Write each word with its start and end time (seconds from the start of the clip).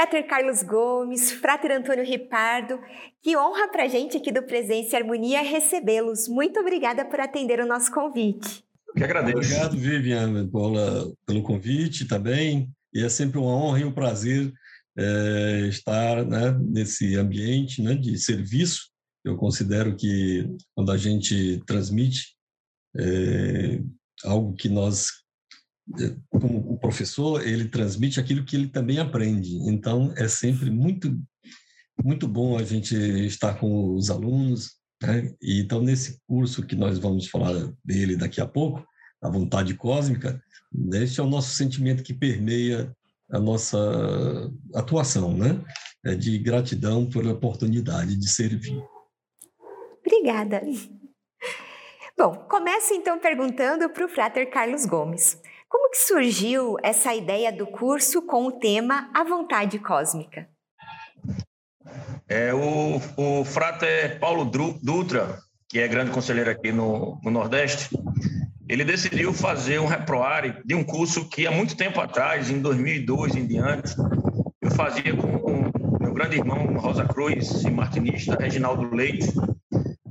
Frater 0.00 0.26
Carlos 0.26 0.62
Gomes, 0.62 1.30
Frater 1.30 1.72
Antônio 1.72 2.02
Ripardo, 2.02 2.80
que 3.22 3.36
honra 3.36 3.68
para 3.68 3.84
a 3.84 3.88
gente 3.88 4.16
aqui 4.16 4.32
do 4.32 4.42
Presença 4.42 4.96
e 4.96 4.98
Harmonia 4.98 5.42
recebê-los. 5.42 6.26
Muito 6.26 6.58
obrigada 6.58 7.04
por 7.04 7.20
atender 7.20 7.60
o 7.60 7.66
nosso 7.66 7.92
convite. 7.92 8.64
Eu 8.88 8.94
que 8.94 9.04
agradeço. 9.04 9.36
Obrigado, 9.36 9.76
Vivian, 9.76 10.48
pela, 10.48 11.12
pelo 11.26 11.42
convite 11.42 12.06
também. 12.06 12.70
E 12.94 13.04
é 13.04 13.10
sempre 13.10 13.38
uma 13.38 13.54
honra 13.54 13.80
e 13.80 13.84
um 13.84 13.92
prazer 13.92 14.50
é, 14.96 15.66
estar 15.68 16.24
né, 16.24 16.58
nesse 16.58 17.16
ambiente 17.16 17.82
né, 17.82 17.94
de 17.94 18.16
serviço. 18.16 18.88
Eu 19.22 19.36
considero 19.36 19.94
que 19.94 20.48
quando 20.74 20.92
a 20.92 20.96
gente 20.96 21.62
transmite 21.66 22.36
é, 22.96 23.82
algo 24.24 24.54
que 24.54 24.70
nós, 24.70 25.10
como 26.28 26.72
o 26.72 26.78
professor, 26.78 27.46
ele 27.46 27.68
transmite 27.68 28.20
aquilo 28.20 28.44
que 28.44 28.56
ele 28.56 28.68
também 28.68 28.98
aprende. 28.98 29.56
Então, 29.68 30.12
é 30.16 30.28
sempre 30.28 30.70
muito, 30.70 31.18
muito 32.02 32.28
bom 32.28 32.58
a 32.58 32.62
gente 32.62 32.94
estar 32.94 33.54
com 33.54 33.94
os 33.94 34.10
alunos. 34.10 34.76
Né? 35.02 35.34
E, 35.42 35.60
então, 35.60 35.80
nesse 35.80 36.20
curso 36.26 36.66
que 36.66 36.76
nós 36.76 36.98
vamos 36.98 37.28
falar 37.28 37.54
dele 37.84 38.16
daqui 38.16 38.40
a 38.40 38.46
pouco, 38.46 38.84
a 39.22 39.28
vontade 39.28 39.74
cósmica, 39.74 40.42
este 40.94 41.20
é 41.20 41.22
o 41.22 41.28
nosso 41.28 41.54
sentimento 41.54 42.02
que 42.02 42.14
permeia 42.14 42.94
a 43.30 43.38
nossa 43.38 43.78
atuação, 44.74 45.36
né? 45.36 45.60
É 46.04 46.14
de 46.14 46.38
gratidão 46.38 47.08
pela 47.08 47.32
oportunidade 47.32 48.16
de 48.16 48.30
servir. 48.30 48.82
Obrigada. 50.04 50.62
Bom, 52.16 52.34
começo 52.48 52.92
então 52.92 53.18
perguntando 53.18 53.88
para 53.90 54.04
o 54.04 54.08
Frater 54.08 54.50
Carlos 54.50 54.84
Gomes. 54.84 55.40
Como 55.70 55.88
que 55.88 55.98
surgiu 55.98 56.74
essa 56.82 57.14
ideia 57.14 57.52
do 57.52 57.64
curso 57.64 58.22
com 58.22 58.44
o 58.44 58.50
tema 58.50 59.08
A 59.14 59.22
Vontade 59.22 59.78
Cósmica? 59.78 60.48
É, 62.28 62.52
o, 62.52 63.00
o 63.16 63.44
Frater 63.44 64.18
Paulo 64.18 64.44
Dutra, 64.44 65.38
que 65.68 65.78
é 65.78 65.86
grande 65.86 66.10
conselheiro 66.10 66.50
aqui 66.50 66.72
no, 66.72 67.20
no 67.22 67.30
Nordeste, 67.30 67.88
ele 68.68 68.84
decidiu 68.84 69.32
fazer 69.32 69.78
um 69.78 69.86
reproare 69.86 70.60
de 70.64 70.74
um 70.74 70.82
curso 70.82 71.28
que 71.28 71.46
há 71.46 71.52
muito 71.52 71.76
tempo 71.76 72.00
atrás, 72.00 72.50
em 72.50 72.60
2002 72.60 73.36
em 73.36 73.46
diante, 73.46 73.94
eu 74.60 74.72
fazia 74.72 75.16
com 75.16 75.70
meu 76.00 76.12
grande 76.12 76.36
irmão 76.36 76.66
Rosa 76.78 77.04
Cruz 77.04 77.62
e 77.62 77.70
martinista 77.70 78.34
Reginaldo 78.34 78.92
Leite, 78.92 79.32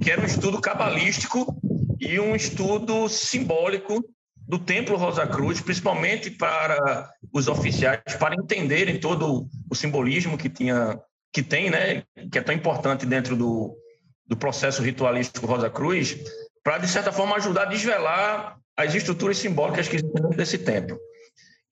que 0.01 0.09
era 0.09 0.21
um 0.21 0.25
estudo 0.25 0.61
cabalístico 0.61 1.53
e 1.99 2.17
um 2.17 2.33
estudo 2.33 3.09
simbólico 3.09 4.01
do 4.49 4.57
Templo 4.57 4.97
Rosa 4.97 5.27
Cruz, 5.27 5.61
principalmente 5.61 6.31
para 6.31 7.07
os 7.31 7.47
oficiais, 7.47 8.01
para 8.19 8.33
entenderem 8.33 8.99
todo 8.99 9.47
o 9.69 9.75
simbolismo 9.75 10.39
que 10.39 10.49
tinha, 10.49 10.99
que 11.31 11.43
tem, 11.43 11.69
né, 11.69 12.03
que 12.31 12.39
é 12.39 12.41
tão 12.41 12.55
importante 12.55 13.05
dentro 13.05 13.35
do, 13.35 13.77
do 14.25 14.35
processo 14.35 14.81
ritualístico 14.81 15.45
Rosa 15.45 15.69
Cruz, 15.69 16.17
para, 16.63 16.79
de 16.79 16.87
certa 16.87 17.11
forma, 17.11 17.35
ajudar 17.35 17.61
a 17.61 17.65
desvelar 17.65 18.57
as 18.75 18.95
estruturas 18.95 19.37
simbólicas 19.37 19.87
que 19.87 19.97
existem 19.97 20.19
dentro 20.19 20.35
desse 20.35 20.57
templo. 20.57 20.99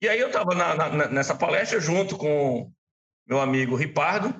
E 0.00 0.08
aí 0.08 0.20
eu 0.20 0.28
estava 0.28 0.54
nessa 1.10 1.34
palestra 1.34 1.80
junto 1.80 2.16
com 2.16 2.70
meu 3.26 3.40
amigo 3.40 3.74
Ripardo, 3.74 4.32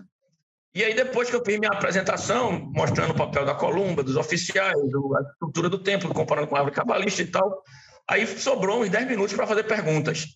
e 0.73 0.84
aí 0.84 0.95
depois 0.95 1.28
que 1.28 1.34
eu 1.34 1.45
fiz 1.45 1.58
minha 1.58 1.73
apresentação, 1.73 2.70
mostrando 2.73 3.11
o 3.11 3.17
papel 3.17 3.45
da 3.45 3.56
columba, 3.56 4.05
dos 4.05 4.14
oficiais, 4.14 4.77
a 4.77 5.30
estrutura 5.33 5.69
do 5.69 5.80
templo, 5.80 6.14
comparando 6.14 6.47
com 6.47 6.55
a 6.55 6.61
árvore 6.61 6.77
cabalista 6.77 7.20
e 7.20 7.27
tal, 7.27 7.64
aí 8.09 8.27
sobrou 8.27 8.83
uns 8.83 8.91
10 8.91 9.06
minutos 9.06 9.34
para 9.34 9.47
fazer 9.47 9.64
perguntas. 9.64 10.27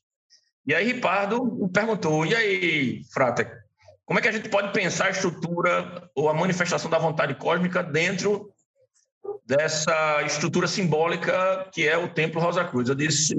E 0.66 0.74
aí 0.74 0.92
Ripardo 0.92 1.68
perguntou, 1.72 2.24
e 2.24 2.34
aí, 2.34 3.02
Frata, 3.12 3.50
como 4.04 4.18
é 4.18 4.22
que 4.22 4.28
a 4.28 4.32
gente 4.32 4.48
pode 4.48 4.72
pensar 4.72 5.06
a 5.06 5.10
estrutura 5.10 6.08
ou 6.14 6.28
a 6.28 6.34
manifestação 6.34 6.90
da 6.90 6.98
vontade 6.98 7.34
cósmica 7.34 7.82
dentro 7.82 8.52
dessa 9.44 10.22
estrutura 10.22 10.66
simbólica 10.66 11.68
que 11.72 11.86
é 11.86 11.96
o 11.96 12.12
Templo 12.12 12.40
Rosa 12.40 12.64
Cruz. 12.64 12.88
Eu 12.88 12.94
disse, 12.94 13.34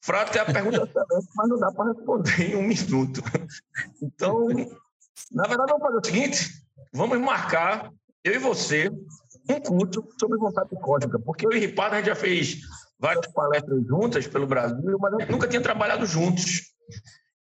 Frato, 0.00 0.36
é 0.36 0.40
a 0.40 0.44
pergunta 0.44 0.88
mas 1.36 1.48
não 1.48 1.58
dá 1.58 1.70
para 1.72 1.92
responder 1.92 2.50
em 2.50 2.56
um 2.56 2.62
minuto. 2.62 3.22
Então, 4.02 4.48
na 5.30 5.46
verdade, 5.46 5.72
vamos 5.72 5.86
fazer 5.86 5.98
o 5.98 6.04
seguinte: 6.04 6.50
vamos 6.92 7.18
marcar, 7.20 7.90
eu 8.24 8.34
e 8.34 8.38
você, 8.38 8.90
um 9.48 9.60
curso 9.60 10.04
sobre 10.18 10.38
vontade 10.38 10.70
cósmica, 10.80 11.18
porque 11.20 11.46
eu 11.46 11.52
e 11.52 11.58
Ripardo 11.58 11.94
a 11.94 11.98
gente 11.98 12.06
já 12.06 12.14
fez 12.16 12.58
várias 13.02 13.26
palestras 13.26 13.84
juntas 13.84 14.28
pelo 14.28 14.46
Brasil, 14.46 14.96
mas 15.00 15.12
a 15.12 15.18
gente 15.18 15.32
nunca 15.32 15.48
tinha 15.48 15.60
trabalhado 15.60 16.06
juntos. 16.06 16.72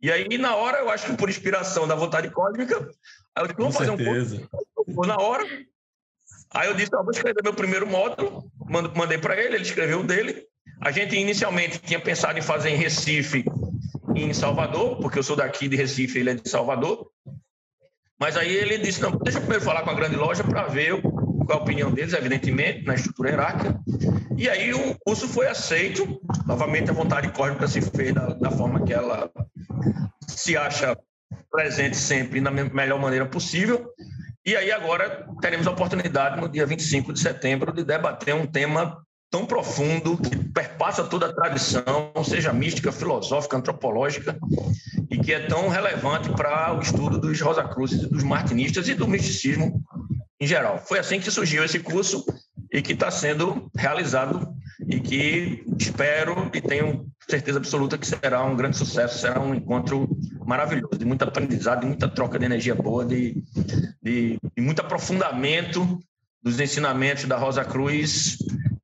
E 0.01 0.13
aí, 0.13 0.39
na 0.39 0.55
hora, 0.55 0.79
eu 0.79 0.89
acho 0.89 1.07
que 1.07 1.17
por 1.17 1.29
inspiração 1.29 1.89
da 1.89 1.97
vontade 1.97 2.31
cósmica, 2.31 2.75
eu 3.37 3.47
disse, 3.47 3.59
vamos 3.59 3.77
fazer 3.77 3.97
certeza. 3.97 4.37
um 4.37 4.95
curso. 4.95 5.09
Na 5.09 5.21
hora, 5.21 5.45
Aí 6.51 6.67
eu 6.67 6.75
disse, 6.75 6.95
ah, 6.95 7.03
vou 7.03 7.11
escrever 7.11 7.43
meu 7.43 7.53
primeiro 7.53 7.87
módulo, 7.87 8.51
mandei 8.97 9.19
para 9.19 9.37
ele, 9.37 9.57
ele 9.57 9.65
escreveu 9.65 10.01
o 10.01 10.05
dele. 10.05 10.47
A 10.81 10.91
gente 10.91 11.15
inicialmente 11.15 11.79
tinha 11.79 12.01
pensado 12.01 12.39
em 12.39 12.43
fazer 12.43 12.71
em 12.71 12.77
Recife 12.77 13.45
e 14.15 14.23
em 14.23 14.33
Salvador, 14.33 14.97
porque 14.97 15.19
eu 15.19 15.23
sou 15.23 15.37
daqui 15.37 15.69
de 15.69 15.77
Recife, 15.77 16.19
ele 16.19 16.31
é 16.31 16.35
de 16.35 16.49
Salvador. 16.49 17.11
Mas 18.19 18.37
aí 18.37 18.51
ele 18.51 18.79
disse, 18.79 19.03
não, 19.03 19.11
deixa 19.11 19.39
eu 19.39 19.43
primeiro 19.43 19.65
falar 19.65 19.83
com 19.83 19.91
a 19.91 19.95
grande 19.95 20.17
loja 20.17 20.43
para 20.43 20.67
ver 20.69 20.95
a 21.53 21.57
opinião 21.57 21.91
deles, 21.91 22.13
evidentemente, 22.13 22.85
na 22.85 22.95
estrutura 22.95 23.31
hierárquica. 23.31 23.81
E 24.37 24.49
aí 24.49 24.73
o 24.73 24.97
curso 25.01 25.27
foi 25.29 25.49
aceito, 25.49 26.21
novamente 26.47 26.91
a 26.91 26.95
vontade 26.95 27.31
cósmica 27.33 27.67
se 27.67 27.81
fez 27.81 28.15
da, 28.15 28.27
da 28.35 28.51
forma 28.51 28.85
que 28.85 28.93
ela 28.93 29.31
se 30.27 30.57
acha 30.57 30.97
presente 31.51 31.97
sempre 31.97 32.41
na 32.41 32.51
melhor 32.51 33.01
maneira 33.01 33.27
possível. 33.27 33.91
E 34.45 34.57
aí 34.57 34.71
agora 34.71 35.27
teremos 35.41 35.67
a 35.67 35.71
oportunidade, 35.71 36.41
no 36.41 36.49
dia 36.49 36.65
25 36.65 37.13
de 37.13 37.21
setembro, 37.21 37.73
de 37.73 37.85
debater 37.85 38.35
um 38.35 38.47
tema 38.47 39.03
tão 39.31 39.45
profundo 39.45 40.17
que 40.17 40.37
perpassa 40.37 41.05
toda 41.05 41.27
a 41.27 41.33
tradição, 41.33 42.13
seja 42.25 42.53
mística, 42.53 42.91
filosófica, 42.91 43.57
antropológica, 43.57 44.39
e 45.11 45.19
que 45.19 45.35
é 45.35 45.41
tão 45.41 45.69
relevante 45.69 46.31
para 46.31 46.75
o 46.75 46.81
estudo 46.81 47.19
dos 47.19 47.39
Rosacruzes 47.41 48.03
e 48.03 48.07
dos 48.07 48.23
martinistas 48.23 48.89
e 48.89 48.95
do 48.95 49.07
misticismo 49.07 49.83
em 50.41 50.47
geral. 50.47 50.79
Foi 50.87 50.99
assim 50.99 51.21
que 51.21 51.31
surgiu 51.31 51.65
esse 51.65 51.79
curso 51.81 52.25
e 52.73 52.83
que 52.83 52.93
está 52.93 53.11
sendo 53.11 53.71
realizado 53.77 54.55
e 54.89 55.01
que 55.01 55.65
espero 55.79 56.51
e 56.55 56.61
tenho 56.61 57.07
certeza 57.29 57.59
absoluta 57.59 57.99
que 57.99 58.07
será 58.07 58.45
um 58.45 58.57
grande 58.57 58.77
sucesso, 58.77 59.19
será 59.19 59.41
um 59.41 59.55
encontro 59.55 60.09
maravilhoso, 60.47 60.99
de 60.99 61.05
muito 61.05 61.23
aprendizado, 61.23 61.81
de 61.81 61.87
muita 61.87 62.09
troca 62.09 62.39
de 62.39 62.45
energia 62.45 62.75
boa, 62.75 63.05
de, 63.05 63.43
de, 64.03 64.39
de 64.57 64.63
muito 64.63 64.81
aprofundamento 64.81 65.99
dos 66.43 66.59
ensinamentos 66.61 67.25
da 67.25 67.37
Rosa 67.37 67.65
Cruz, 67.65 68.39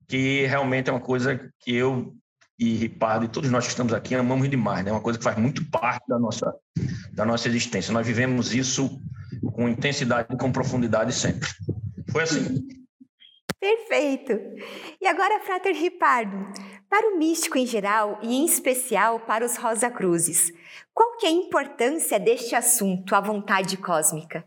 que 0.09 0.47
realmente 0.47 0.91
é 0.91 0.93
uma 0.93 1.01
coisa 1.01 1.41
que 1.61 1.75
eu 1.75 2.15
e 2.59 2.75
Ripardo 2.75 3.25
e 3.25 3.29
todos 3.29 3.51
nós 3.51 3.65
que 3.65 3.71
estamos 3.71 3.93
aqui 3.93 4.15
amamos 4.15 4.49
demais, 4.49 4.85
né? 4.85 4.91
É 4.91 4.93
uma 4.95 5.01
coisa 5.01 5.19
que 5.19 5.25
faz 5.25 5.37
muito 5.37 5.65
parte 5.71 6.07
da 6.09 6.19
nossa, 6.19 6.55
da 7.13 7.25
nossa 7.25 7.49
existência. 7.49 7.93
Nós 7.93 8.07
vivemos 8.07 8.55
isso 8.55 9.01
com 9.53 9.69
intensidade 9.69 10.29
e 10.33 10.37
com 10.37 10.53
profundidade 10.53 11.13
sempre. 11.13 11.49
Foi 12.11 12.23
assim. 12.23 12.67
Perfeito! 13.61 14.33
E 15.01 15.07
agora, 15.07 15.41
Frater 15.41 15.75
Ripardo, 15.75 16.53
para 16.89 17.15
o 17.15 17.19
místico 17.19 17.57
em 17.57 17.67
geral 17.67 18.21
e 18.23 18.35
em 18.35 18.45
especial 18.45 19.21
para 19.21 19.45
os 19.45 19.57
Rosa 19.57 19.91
Cruzes, 19.91 20.53
qual 20.93 21.17
que 21.17 21.27
é 21.27 21.31
a 21.31 21.33
importância 21.33 22.21
deste 22.21 22.55
assunto, 22.55 23.15
a 23.15 23.21
vontade 23.21 23.77
cósmica? 23.77 24.45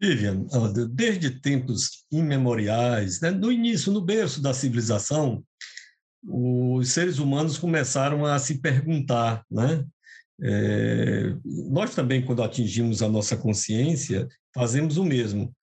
Vivian, 0.00 0.46
desde 0.90 1.30
tempos 1.40 2.04
imemoriais, 2.10 3.20
né, 3.20 3.30
no 3.30 3.52
início, 3.52 3.92
no 3.92 4.00
berço 4.00 4.42
da 4.42 4.54
civilização, 4.54 5.44
os 6.26 6.90
seres 6.90 7.18
humanos 7.18 7.58
começaram 7.58 8.24
a 8.24 8.38
se 8.38 8.60
perguntar, 8.60 9.44
né? 9.50 9.84
É, 10.42 11.34
nós 11.44 11.94
também, 11.94 12.24
quando 12.24 12.42
atingimos 12.42 13.02
a 13.02 13.08
nossa 13.08 13.36
consciência, 13.36 14.26
fazemos 14.54 14.96
o 14.96 15.04
mesmo 15.04 15.54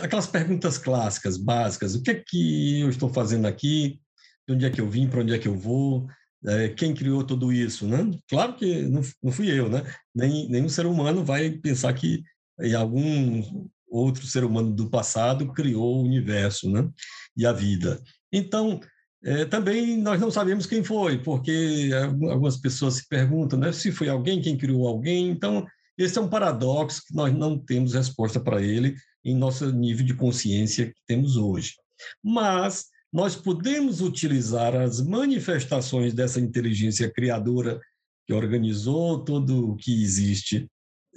aquelas 0.00 0.26
perguntas 0.26 0.78
clássicas, 0.78 1.36
básicas, 1.36 1.94
o 1.94 2.02
que 2.02 2.10
é 2.12 2.14
que 2.14 2.80
eu 2.80 2.88
estou 2.88 3.12
fazendo 3.12 3.46
aqui, 3.46 4.00
de 4.46 4.54
onde 4.54 4.64
é 4.64 4.70
que 4.70 4.80
eu 4.80 4.88
vim, 4.88 5.08
para 5.08 5.20
onde 5.20 5.34
é 5.34 5.38
que 5.38 5.48
eu 5.48 5.56
vou, 5.56 6.06
é, 6.46 6.68
quem 6.68 6.94
criou 6.94 7.24
tudo 7.24 7.52
isso, 7.52 7.86
né? 7.86 7.98
Claro 8.28 8.56
que 8.56 8.82
não, 8.82 9.02
não 9.22 9.32
fui 9.32 9.50
eu, 9.50 9.68
né? 9.68 9.82
Nem, 10.14 10.48
nenhum 10.48 10.68
ser 10.68 10.86
humano 10.86 11.24
vai 11.24 11.50
pensar 11.50 11.92
que 11.94 12.22
em 12.60 12.74
algum 12.74 13.68
outro 13.88 14.26
ser 14.26 14.44
humano 14.44 14.72
do 14.72 14.88
passado 14.88 15.52
criou 15.52 15.98
o 15.98 16.04
universo, 16.04 16.70
né? 16.70 16.88
E 17.36 17.46
a 17.46 17.52
vida. 17.52 18.00
Então, 18.32 18.80
é, 19.24 19.44
também 19.44 19.96
nós 19.96 20.20
não 20.20 20.30
sabemos 20.30 20.66
quem 20.66 20.82
foi, 20.82 21.18
porque 21.18 21.90
algumas 22.30 22.56
pessoas 22.56 22.94
se 22.94 23.08
perguntam, 23.08 23.58
né? 23.58 23.72
Se 23.72 23.92
foi 23.92 24.08
alguém, 24.08 24.40
quem 24.40 24.56
criou 24.56 24.86
alguém. 24.88 25.28
Então, 25.28 25.64
esse 25.96 26.18
é 26.18 26.20
um 26.20 26.28
paradoxo 26.28 27.02
que 27.06 27.14
nós 27.14 27.32
não 27.32 27.56
temos 27.56 27.94
resposta 27.94 28.40
para 28.40 28.60
ele, 28.60 28.96
em 29.24 29.36
nosso 29.36 29.70
nível 29.70 30.04
de 30.04 30.14
consciência 30.14 30.86
que 30.86 31.00
temos 31.06 31.36
hoje. 31.36 31.74
Mas 32.22 32.86
nós 33.12 33.36
podemos 33.36 34.00
utilizar 34.00 34.74
as 34.74 35.00
manifestações 35.00 36.12
dessa 36.12 36.40
inteligência 36.40 37.08
criadora 37.08 37.80
que 38.26 38.32
organizou 38.32 39.22
tudo 39.22 39.70
o 39.70 39.76
que 39.76 40.02
existe 40.02 40.66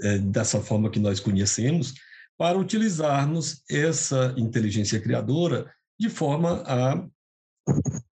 é, 0.01 0.19
dessa 0.19 0.61
forma 0.61 0.91
que 0.91 0.99
nós 0.99 1.19
conhecemos, 1.19 1.93
para 2.37 2.57
utilizarmos 2.57 3.63
essa 3.69 4.33
inteligência 4.37 4.99
criadora 4.99 5.71
de 5.97 6.09
forma 6.09 6.61
a 6.67 7.07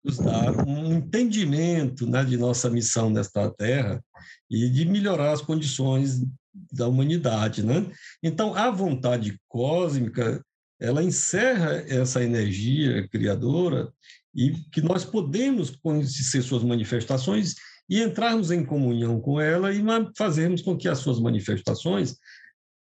nos 0.04 0.18
dar 0.18 0.68
um 0.68 0.94
entendimento 0.94 2.08
né, 2.08 2.24
de 2.24 2.38
nossa 2.38 2.70
missão 2.70 3.10
nesta 3.10 3.50
Terra 3.52 4.04
e 4.50 4.70
de 4.70 4.86
melhorar 4.86 5.32
as 5.32 5.42
condições 5.42 6.24
da 6.72 6.88
humanidade, 6.88 7.64
né? 7.64 7.90
Então, 8.22 8.54
a 8.56 8.70
vontade 8.70 9.40
cósmica, 9.48 10.44
ela 10.80 11.04
encerra 11.04 11.84
essa 11.88 12.24
energia 12.24 13.08
criadora 13.10 13.92
e 14.36 14.52
que 14.72 14.82
nós 14.82 15.06
podemos 15.06 15.72
conhecer 15.72 16.42
suas 16.42 16.64
manifestações 16.64 17.56
e 17.90 18.02
entrarmos 18.02 18.52
em 18.52 18.66
comunhão 18.66 19.20
com 19.20 19.40
ela 19.40 19.74
e 19.74 19.84
fazermos 20.18 20.62
com 20.62 20.78
que 20.78 20.88
as 20.88 21.00
suas 21.00 21.20
manifestações 21.20 22.16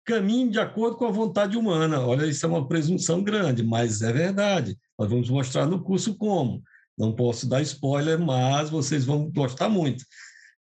caminhem 0.04 0.50
de 0.50 0.58
acordo 0.58 0.96
com 0.96 1.06
a 1.06 1.10
vontade 1.10 1.56
humana. 1.56 2.00
Olha, 2.00 2.26
isso 2.26 2.44
é 2.44 2.48
uma 2.48 2.66
presunção 2.66 3.22
grande, 3.22 3.62
mas 3.62 4.02
é 4.02 4.12
verdade. 4.12 4.76
Nós 4.98 5.10
vamos 5.10 5.28
mostrar 5.30 5.66
no 5.66 5.82
curso 5.82 6.16
como. 6.16 6.62
Não 6.96 7.14
posso 7.14 7.48
dar 7.48 7.62
spoiler, 7.62 8.18
mas 8.18 8.70
vocês 8.70 9.04
vão 9.04 9.30
gostar 9.30 9.68
muito 9.68 10.04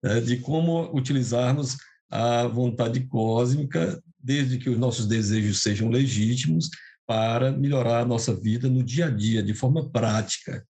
né, 0.03 0.19
de 0.19 0.37
como 0.37 0.95
utilizarmos 0.95 1.77
a 2.09 2.47
vontade 2.47 3.05
cósmica, 3.07 4.01
desde 4.19 4.57
que 4.57 4.69
os 4.69 4.77
nossos 4.77 5.07
desejos 5.07 5.61
sejam 5.61 5.89
legítimos, 5.89 6.69
para 7.05 7.51
melhorar 7.51 8.01
a 8.01 8.05
nossa 8.05 8.33
vida 8.33 8.69
no 8.69 8.83
dia 8.83 9.07
a 9.07 9.09
dia, 9.09 9.43
de 9.43 9.53
forma 9.53 9.89
prática. 9.89 10.65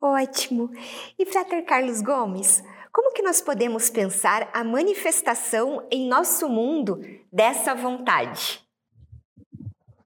Ótimo. 0.00 0.70
E 1.18 1.26
Frater 1.26 1.64
Carlos 1.64 2.00
Gomes, 2.00 2.62
como 2.92 3.12
que 3.12 3.22
nós 3.22 3.40
podemos 3.40 3.90
pensar 3.90 4.50
a 4.54 4.64
manifestação 4.64 5.86
em 5.90 6.08
nosso 6.08 6.48
mundo 6.48 7.00
dessa 7.32 7.74
vontade? 7.74 8.64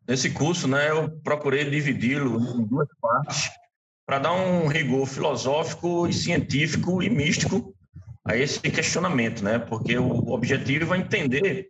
Nesse 0.06 0.31
curso, 0.31 0.69
né, 0.69 0.91
eu 0.91 1.11
procurei 1.23 1.69
dividi-lo 1.69 2.39
em 2.39 2.65
duas 2.65 2.89
partes 3.01 3.51
para 4.06 4.19
dar 4.19 4.33
um 4.33 4.67
rigor 4.67 5.06
filosófico 5.06 6.06
e 6.06 6.12
científico 6.12 7.03
e 7.03 7.09
místico 7.09 7.75
a 8.27 8.37
esse 8.37 8.61
questionamento, 8.61 9.43
né? 9.43 9.59
Porque 9.59 9.97
o 9.99 10.29
objetivo 10.31 10.95
é 10.95 10.99
entender 10.99 11.69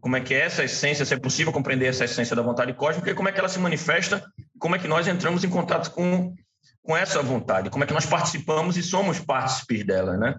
como 0.00 0.16
é 0.16 0.20
que 0.20 0.34
é 0.34 0.40
essa 0.40 0.64
essência, 0.64 1.04
se 1.04 1.14
é 1.14 1.18
possível 1.18 1.52
compreender 1.52 1.86
essa 1.86 2.04
essência 2.04 2.36
da 2.36 2.42
vontade 2.42 2.72
cósmica 2.74 3.10
e 3.10 3.14
como 3.14 3.28
é 3.28 3.32
que 3.32 3.38
ela 3.38 3.48
se 3.48 3.58
manifesta, 3.58 4.24
como 4.58 4.76
é 4.76 4.78
que 4.78 4.88
nós 4.88 5.08
entramos 5.08 5.42
em 5.44 5.48
contato 5.48 5.90
com, 5.92 6.34
com 6.82 6.96
essa 6.96 7.22
vontade, 7.22 7.70
como 7.70 7.82
é 7.82 7.86
que 7.86 7.94
nós 7.94 8.06
participamos 8.06 8.76
e 8.76 8.82
somos 8.82 9.18
partícipes 9.18 9.84
dela, 9.84 10.16
né? 10.16 10.36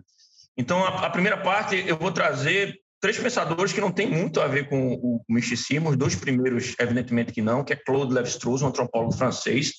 Então, 0.57 0.85
a, 0.85 1.07
a 1.07 1.09
primeira 1.09 1.37
parte 1.37 1.83
eu 1.85 1.97
vou 1.97 2.11
trazer 2.11 2.79
três 2.99 3.17
pensadores 3.17 3.73
que 3.73 3.81
não 3.81 3.91
têm 3.91 4.09
muito 4.09 4.41
a 4.41 4.47
ver 4.47 4.69
com 4.69 4.93
o 4.93 5.21
misticismo, 5.29 5.89
os 5.89 5.97
dois 5.97 6.15
primeiros, 6.15 6.75
evidentemente 6.79 7.31
que 7.31 7.41
não, 7.41 7.63
que 7.63 7.73
é 7.73 7.75
Claude 7.75 8.13
Lévi-Strauss, 8.13 8.61
um 8.61 8.67
antropólogo 8.67 9.13
francês, 9.13 9.71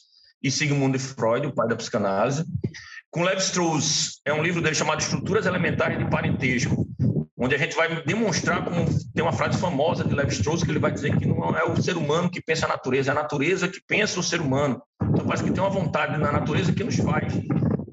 e 0.42 0.50
Sigmund 0.50 0.98
Freud, 0.98 1.46
o 1.46 1.54
pai 1.54 1.68
da 1.68 1.76
psicanálise. 1.76 2.44
Com 3.10 3.22
Levi-Strauss, 3.22 4.20
é 4.24 4.32
um 4.32 4.42
livro 4.42 4.60
dele 4.60 4.74
chamado 4.74 5.00
Estruturas 5.00 5.46
Elementares 5.46 5.98
de 5.98 6.08
Parentesco, 6.08 6.86
onde 7.38 7.54
a 7.54 7.58
gente 7.58 7.74
vai 7.74 8.02
demonstrar 8.04 8.64
como 8.64 8.86
tem 9.14 9.22
uma 9.22 9.32
frase 9.32 9.58
famosa 9.58 10.04
de 10.04 10.14
Levi-Strauss 10.14 10.62
que 10.62 10.70
ele 10.70 10.78
vai 10.78 10.92
dizer 10.92 11.16
que 11.16 11.26
não 11.26 11.56
é 11.56 11.64
o 11.64 11.80
ser 11.80 11.96
humano 11.96 12.30
que 12.30 12.40
pensa 12.40 12.66
a 12.66 12.68
natureza, 12.68 13.10
é 13.10 13.12
a 13.12 13.14
natureza 13.14 13.68
que 13.68 13.80
pensa 13.86 14.20
o 14.20 14.22
ser 14.22 14.40
humano. 14.40 14.82
Então 15.02 15.26
parece 15.26 15.44
que 15.44 15.50
tem 15.50 15.62
uma 15.62 15.70
vontade 15.70 16.18
na 16.18 16.32
natureza 16.32 16.72
que 16.72 16.84
nos 16.84 16.96
faz. 16.96 17.34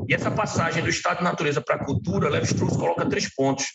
E 0.08 0.14
essa 0.14 0.30
passagem 0.30 0.84
do 0.84 0.90
estado 0.90 1.20
de 1.20 1.24
natureza 1.24 1.62
para 1.62 1.76
a 1.76 1.86
cultura, 1.86 2.30
Levi-Strauss 2.30 2.76
coloca 2.76 3.06
três 3.06 3.34
pontos: 3.34 3.66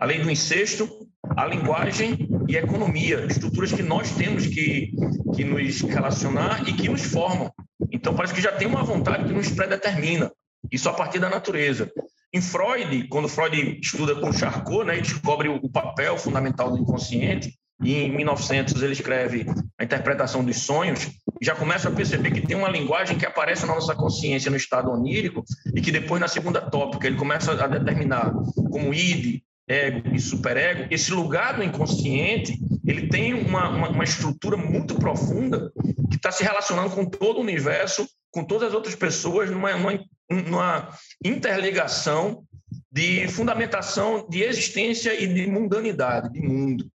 a 0.00 0.06
lei 0.06 0.18
do 0.18 0.30
incesto, 0.30 0.88
a 1.36 1.46
linguagem 1.46 2.26
e 2.48 2.56
a 2.56 2.62
economia, 2.62 3.26
estruturas 3.26 3.70
que 3.70 3.82
nós 3.82 4.10
temos 4.12 4.46
que, 4.46 4.92
que 5.36 5.44
nos 5.44 5.82
relacionar 5.82 6.66
e 6.66 6.72
que 6.72 6.88
nos 6.88 7.02
formam. 7.02 7.52
Então, 7.92 8.14
parece 8.14 8.32
que 8.32 8.40
já 8.40 8.50
tem 8.50 8.66
uma 8.66 8.82
vontade 8.82 9.24
que 9.24 9.32
nos 9.32 9.50
predetermina, 9.50 10.32
isso 10.72 10.88
a 10.88 10.94
partir 10.94 11.18
da 11.18 11.28
natureza. 11.28 11.92
Em 12.32 12.40
Freud, 12.40 13.08
quando 13.08 13.28
Freud 13.28 13.78
estuda 13.82 14.14
com 14.14 14.32
Charcot, 14.32 14.84
né, 14.84 14.96
descobre 14.96 15.48
o 15.50 15.68
papel 15.68 16.16
fundamental 16.16 16.70
do 16.70 16.78
inconsciente, 16.78 17.54
e 17.82 17.94
em 17.94 18.10
1900 18.14 18.82
ele 18.82 18.92
escreve 18.92 19.46
a 19.78 19.84
interpretação 19.84 20.42
dos 20.42 20.58
sonhos, 20.58 21.10
já 21.42 21.54
começa 21.54 21.88
a 21.88 21.92
perceber 21.92 22.30
que 22.30 22.46
tem 22.46 22.56
uma 22.56 22.68
linguagem 22.68 23.18
que 23.18 23.26
aparece 23.26 23.66
na 23.66 23.74
nossa 23.74 23.94
consciência 23.94 24.50
no 24.50 24.56
estado 24.56 24.90
onírico, 24.90 25.44
e 25.74 25.80
que 25.82 25.92
depois, 25.92 26.20
na 26.20 26.28
segunda 26.28 26.60
tópica, 26.60 27.06
ele 27.06 27.16
começa 27.16 27.52
a 27.52 27.66
determinar 27.66 28.32
como 28.70 28.94
id, 28.94 29.42
ego 29.70 30.02
e 30.12 30.18
superego, 30.18 30.88
esse 30.90 31.12
lugar 31.12 31.56
do 31.56 31.62
inconsciente, 31.62 32.58
ele 32.84 33.08
tem 33.08 33.34
uma, 33.34 33.68
uma, 33.68 33.88
uma 33.90 34.04
estrutura 34.04 34.56
muito 34.56 34.96
profunda 34.96 35.72
que 36.10 36.16
está 36.16 36.32
se 36.32 36.42
relacionando 36.42 36.90
com 36.90 37.04
todo 37.04 37.38
o 37.38 37.42
universo, 37.42 38.08
com 38.32 38.44
todas 38.44 38.68
as 38.68 38.74
outras 38.74 38.96
pessoas, 38.96 39.48
numa, 39.48 39.76
numa, 39.76 40.04
numa 40.28 40.88
interligação 41.24 42.42
de 42.90 43.28
fundamentação 43.28 44.26
de 44.28 44.42
existência 44.42 45.14
e 45.14 45.26
de 45.26 45.46
mundanidade, 45.46 46.32
de 46.32 46.40
mundo. 46.40 46.90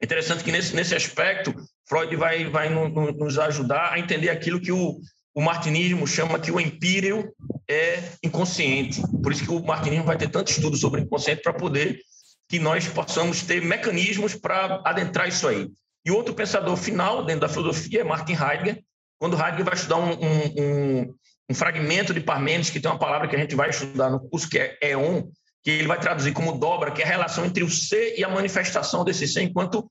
É 0.00 0.04
interessante 0.04 0.42
que 0.42 0.50
nesse, 0.50 0.74
nesse 0.74 0.94
aspecto, 0.94 1.54
Freud 1.88 2.14
vai, 2.16 2.46
vai 2.46 2.68
no, 2.68 2.88
no, 2.88 3.12
nos 3.12 3.38
ajudar 3.38 3.92
a 3.92 3.98
entender 3.98 4.28
aquilo 4.28 4.60
que 4.60 4.72
o, 4.72 4.98
o 5.34 5.40
martinismo 5.40 6.06
chama 6.06 6.40
que 6.40 6.50
o 6.50 6.60
empírio 6.60 7.32
é 7.68 8.02
inconsciente. 8.22 9.02
Por 9.22 9.32
isso 9.32 9.44
que 9.44 9.50
o 9.50 9.64
martinismo 9.64 10.04
vai 10.04 10.16
ter 10.16 10.28
tanto 10.28 10.50
estudo 10.50 10.76
sobre 10.76 11.00
inconsciente 11.00 11.42
para 11.42 11.52
poder 11.52 12.00
que 12.48 12.58
nós 12.58 12.86
possamos 12.86 13.42
ter 13.42 13.60
mecanismos 13.62 14.34
para 14.34 14.80
adentrar 14.84 15.28
isso 15.28 15.48
aí. 15.48 15.68
E 16.04 16.10
outro 16.10 16.34
pensador 16.34 16.76
final 16.76 17.24
dentro 17.24 17.40
da 17.40 17.48
filosofia 17.48 18.00
é 18.00 18.04
Martin 18.04 18.34
Heidegger, 18.34 18.82
quando 19.18 19.36
Heidegger 19.36 19.64
vai 19.64 19.74
estudar 19.74 19.96
um, 19.96 20.12
um, 20.12 20.44
um, 20.56 21.14
um 21.50 21.54
fragmento 21.54 22.14
de 22.14 22.20
Parmênides, 22.20 22.70
que 22.70 22.78
tem 22.78 22.90
uma 22.90 22.98
palavra 22.98 23.26
que 23.26 23.34
a 23.34 23.38
gente 23.38 23.56
vai 23.56 23.70
estudar 23.70 24.10
no 24.10 24.20
curso, 24.20 24.48
que 24.48 24.58
é 24.58 24.78
eon, 24.82 25.24
que 25.64 25.70
ele 25.70 25.88
vai 25.88 25.98
traduzir 25.98 26.32
como 26.32 26.52
dobra, 26.52 26.92
que 26.92 27.02
é 27.02 27.04
a 27.04 27.08
relação 27.08 27.44
entre 27.44 27.64
o 27.64 27.70
ser 27.70 28.16
e 28.16 28.22
a 28.22 28.28
manifestação 28.28 29.04
desse 29.04 29.26
ser 29.26 29.42
enquanto 29.42 29.90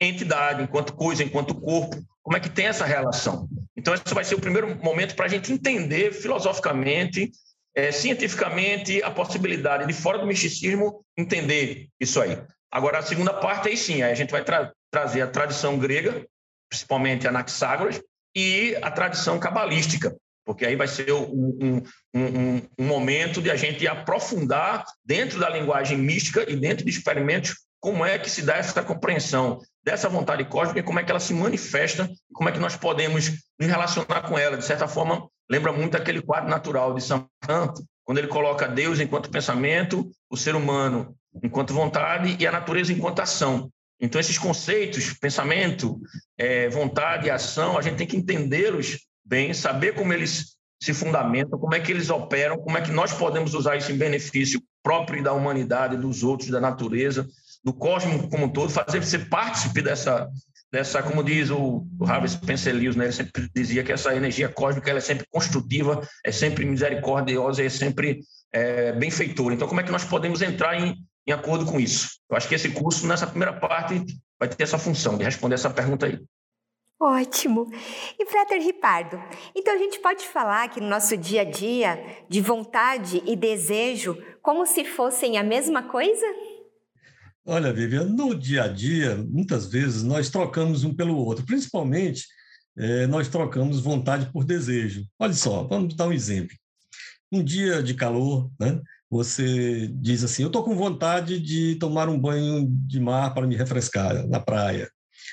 entidade, 0.00 0.62
enquanto 0.62 0.94
coisa, 0.94 1.22
enquanto 1.22 1.54
corpo. 1.54 2.02
Como 2.22 2.36
é 2.36 2.40
que 2.40 2.50
tem 2.50 2.66
essa 2.66 2.84
relação? 2.84 3.48
Então, 3.76 3.94
esse 3.94 4.14
vai 4.14 4.24
ser 4.24 4.34
o 4.34 4.40
primeiro 4.40 4.76
momento 4.82 5.14
para 5.14 5.26
a 5.26 5.28
gente 5.28 5.52
entender 5.52 6.12
filosoficamente, 6.12 7.30
é, 7.74 7.90
cientificamente, 7.90 9.02
a 9.02 9.10
possibilidade 9.10 9.86
de, 9.86 9.92
fora 9.92 10.18
do 10.18 10.26
misticismo, 10.26 11.04
entender 11.16 11.88
isso 11.98 12.20
aí. 12.20 12.38
Agora, 12.70 12.98
a 12.98 13.02
segunda 13.02 13.32
parte 13.32 13.68
aí 13.68 13.76
sim, 13.76 14.02
aí 14.02 14.12
a 14.12 14.14
gente 14.14 14.30
vai 14.30 14.44
tra 14.44 14.72
trazer 14.90 15.22
a 15.22 15.26
tradição 15.26 15.78
grega, 15.78 16.26
principalmente 16.68 17.26
Anaxágoras, 17.26 18.00
e 18.34 18.76
a 18.82 18.90
tradição 18.90 19.38
cabalística, 19.38 20.14
porque 20.44 20.64
aí 20.64 20.76
vai 20.76 20.86
ser 20.88 21.12
um, 21.12 21.58
um, 21.60 21.82
um, 22.14 22.62
um, 22.78 22.86
momento 22.86 23.42
de 23.42 23.50
a 23.50 23.56
gente 23.56 23.86
aprofundar 23.86 24.84
dentro 25.04 25.38
da 25.38 25.48
linguagem 25.48 25.98
mística 25.98 26.48
e 26.48 26.56
dentro 26.56 26.84
de 26.84 26.90
experimentos 26.90 27.56
como 27.80 28.04
é 28.04 28.18
que 28.18 28.30
se 28.30 28.42
dá 28.42 28.56
essa 28.56 28.82
compreensão 28.82 29.60
dessa 29.82 30.08
vontade 30.08 30.44
cósmica 30.44 30.80
e 30.80 30.82
como 30.82 31.00
é 31.00 31.02
que 31.02 31.10
ela 31.10 31.20
se 31.20 31.32
manifesta 31.32 32.08
como 32.32 32.48
é 32.48 32.52
que 32.52 32.58
nós 32.58 32.76
podemos 32.76 33.30
nos 33.58 33.68
relacionar 33.68 34.22
com 34.22 34.38
ela. 34.38 34.56
De 34.56 34.64
certa 34.64 34.86
forma, 34.86 35.28
lembra 35.48 35.72
muito 35.72 35.96
aquele 35.96 36.22
quadro 36.22 36.48
natural 36.48 36.94
de 36.94 37.02
Santo, 37.02 37.84
quando 38.04 38.18
ele 38.18 38.28
coloca 38.28 38.68
Deus 38.68 39.00
enquanto 39.00 39.30
pensamento, 39.30 40.10
o 40.30 40.36
ser 40.36 40.54
humano 40.54 41.14
enquanto 41.42 41.72
vontade 41.72 42.36
e 42.40 42.46
a 42.46 42.52
natureza 42.52 42.92
enquanto 42.92 43.20
ação. 43.20 43.70
Então, 44.00 44.20
esses 44.20 44.38
conceitos, 44.38 45.12
pensamento, 45.12 46.00
é, 46.36 46.68
vontade 46.68 47.26
e 47.26 47.30
ação, 47.30 47.78
a 47.78 47.82
gente 47.82 47.96
tem 47.96 48.06
que 48.06 48.16
entendê-los 48.16 48.98
bem, 49.24 49.52
saber 49.52 49.94
como 49.94 50.12
eles 50.12 50.56
se 50.82 50.94
fundamentam, 50.94 51.58
como 51.58 51.74
é 51.74 51.80
que 51.80 51.92
eles 51.92 52.08
operam, 52.08 52.58
como 52.58 52.78
é 52.78 52.80
que 52.80 52.90
nós 52.90 53.12
podemos 53.12 53.52
usar 53.52 53.76
isso 53.76 53.92
em 53.92 53.98
benefício 53.98 54.60
próprio 54.82 55.22
da 55.22 55.34
humanidade, 55.34 55.96
dos 55.96 56.22
outros, 56.22 56.48
da 56.48 56.60
natureza, 56.60 57.28
do 57.62 57.72
cosmos 57.72 58.26
como 58.30 58.46
um 58.46 58.48
todo, 58.48 58.70
fazer 58.70 59.02
você 59.02 59.18
partícipe 59.18 59.82
dessa, 59.82 60.28
dessa 60.72 61.02
como 61.02 61.22
diz 61.22 61.50
o, 61.50 61.86
o 61.98 62.04
Harvey 62.04 62.28
Spencer 62.28 62.74
Lewis, 62.74 62.96
né? 62.96 63.04
ele 63.04 63.12
sempre 63.12 63.50
dizia 63.54 63.84
que 63.84 63.92
essa 63.92 64.14
energia 64.14 64.48
cósmica 64.48 64.90
ela 64.90 64.98
é 64.98 65.02
sempre 65.02 65.26
construtiva, 65.30 66.00
é 66.24 66.32
sempre 66.32 66.64
misericordiosa, 66.64 67.62
é 67.62 67.68
sempre 67.68 68.20
é, 68.52 68.92
benfeitora. 68.92 69.54
Então, 69.54 69.68
como 69.68 69.80
é 69.80 69.84
que 69.84 69.92
nós 69.92 70.04
podemos 70.04 70.40
entrar 70.42 70.80
em, 70.80 70.96
em 71.26 71.32
acordo 71.32 71.66
com 71.66 71.78
isso? 71.78 72.18
Eu 72.30 72.36
acho 72.36 72.48
que 72.48 72.54
esse 72.54 72.70
curso, 72.70 73.06
nessa 73.06 73.26
primeira 73.26 73.52
parte, 73.52 74.04
vai 74.38 74.48
ter 74.48 74.62
essa 74.62 74.78
função 74.78 75.18
de 75.18 75.24
responder 75.24 75.56
essa 75.56 75.70
pergunta 75.70 76.06
aí. 76.06 76.18
Ótimo! 77.02 77.66
E 78.18 78.26
Frater 78.26 78.60
Ripardo, 78.60 79.18
então 79.56 79.74
a 79.74 79.78
gente 79.78 79.98
pode 80.00 80.28
falar 80.28 80.68
que 80.68 80.82
no 80.82 80.86
nosso 80.86 81.16
dia 81.16 81.40
a 81.40 81.44
dia 81.44 81.98
de 82.28 82.42
vontade 82.42 83.22
e 83.24 83.34
desejo 83.34 84.18
como 84.42 84.66
se 84.66 84.84
fossem 84.84 85.38
a 85.38 85.42
mesma 85.42 85.84
coisa? 85.84 86.26
Olha, 87.44 87.72
Vivian, 87.72 88.04
no 88.04 88.34
dia 88.34 88.64
a 88.64 88.68
dia, 88.68 89.16
muitas 89.16 89.66
vezes 89.66 90.02
nós 90.02 90.28
trocamos 90.28 90.84
um 90.84 90.94
pelo 90.94 91.16
outro, 91.16 91.44
principalmente 91.44 92.26
é, 92.76 93.06
nós 93.06 93.28
trocamos 93.28 93.80
vontade 93.80 94.30
por 94.32 94.44
desejo. 94.44 95.06
Olha 95.18 95.32
só, 95.32 95.64
vamos 95.64 95.94
dar 95.94 96.08
um 96.08 96.12
exemplo. 96.12 96.56
Um 97.32 97.42
dia 97.42 97.82
de 97.82 97.94
calor, 97.94 98.50
né? 98.58 98.80
você 99.10 99.88
diz 99.88 100.22
assim: 100.22 100.42
Eu 100.42 100.46
estou 100.46 100.62
com 100.62 100.76
vontade 100.76 101.40
de 101.40 101.74
tomar 101.76 102.08
um 102.08 102.18
banho 102.18 102.66
de 102.86 103.00
mar 103.00 103.34
para 103.34 103.46
me 103.46 103.56
refrescar 103.56 104.26
na 104.28 104.38
praia. 104.38 104.88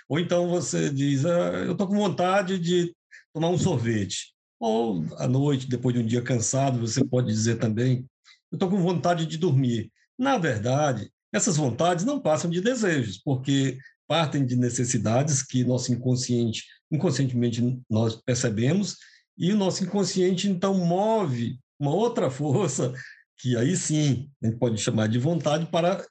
Ou 0.09 0.19
então 0.19 0.49
você 0.49 0.89
diz: 0.89 1.25
ah, 1.25 1.63
Eu 1.65 1.73
estou 1.73 1.87
com 1.87 1.95
vontade 1.95 2.57
de 2.57 2.93
tomar 3.31 3.49
um 3.49 3.57
sorvete. 3.57 4.33
Ou 4.59 5.05
à 5.17 5.27
noite, 5.27 5.69
depois 5.69 5.95
de 5.95 6.01
um 6.01 6.05
dia 6.05 6.21
cansado, 6.23 6.79
você 6.79 7.05
pode 7.05 7.27
dizer 7.27 7.57
também: 7.59 8.05
Eu 8.51 8.55
estou 8.55 8.69
com 8.69 8.81
vontade 8.81 9.25
de 9.27 9.37
dormir. 9.37 9.91
Na 10.17 10.39
verdade, 10.39 11.11
essas 11.33 11.57
vontades 11.57 12.05
não 12.05 12.19
passam 12.19 12.49
de 12.49 12.61
desejos, 12.61 13.17
porque 13.17 13.77
partem 14.07 14.45
de 14.45 14.55
necessidades 14.55 15.43
que 15.43 15.63
nosso 15.63 15.91
inconsciente, 15.91 16.63
inconscientemente 16.91 17.61
nós 17.89 18.15
percebemos, 18.15 18.95
e 19.37 19.51
o 19.51 19.57
nosso 19.57 19.83
inconsciente 19.83 20.49
então 20.49 20.73
move 20.73 21.59
uma 21.79 21.93
outra 21.93 22.29
força 22.31 22.93
que 23.39 23.55
aí 23.55 23.75
sim 23.75 24.31
a 24.41 24.47
gente 24.47 24.57
pode 24.57 24.77
chamar 24.79 25.07
de 25.07 25.19
vontade 25.19 25.67
para 25.67 26.03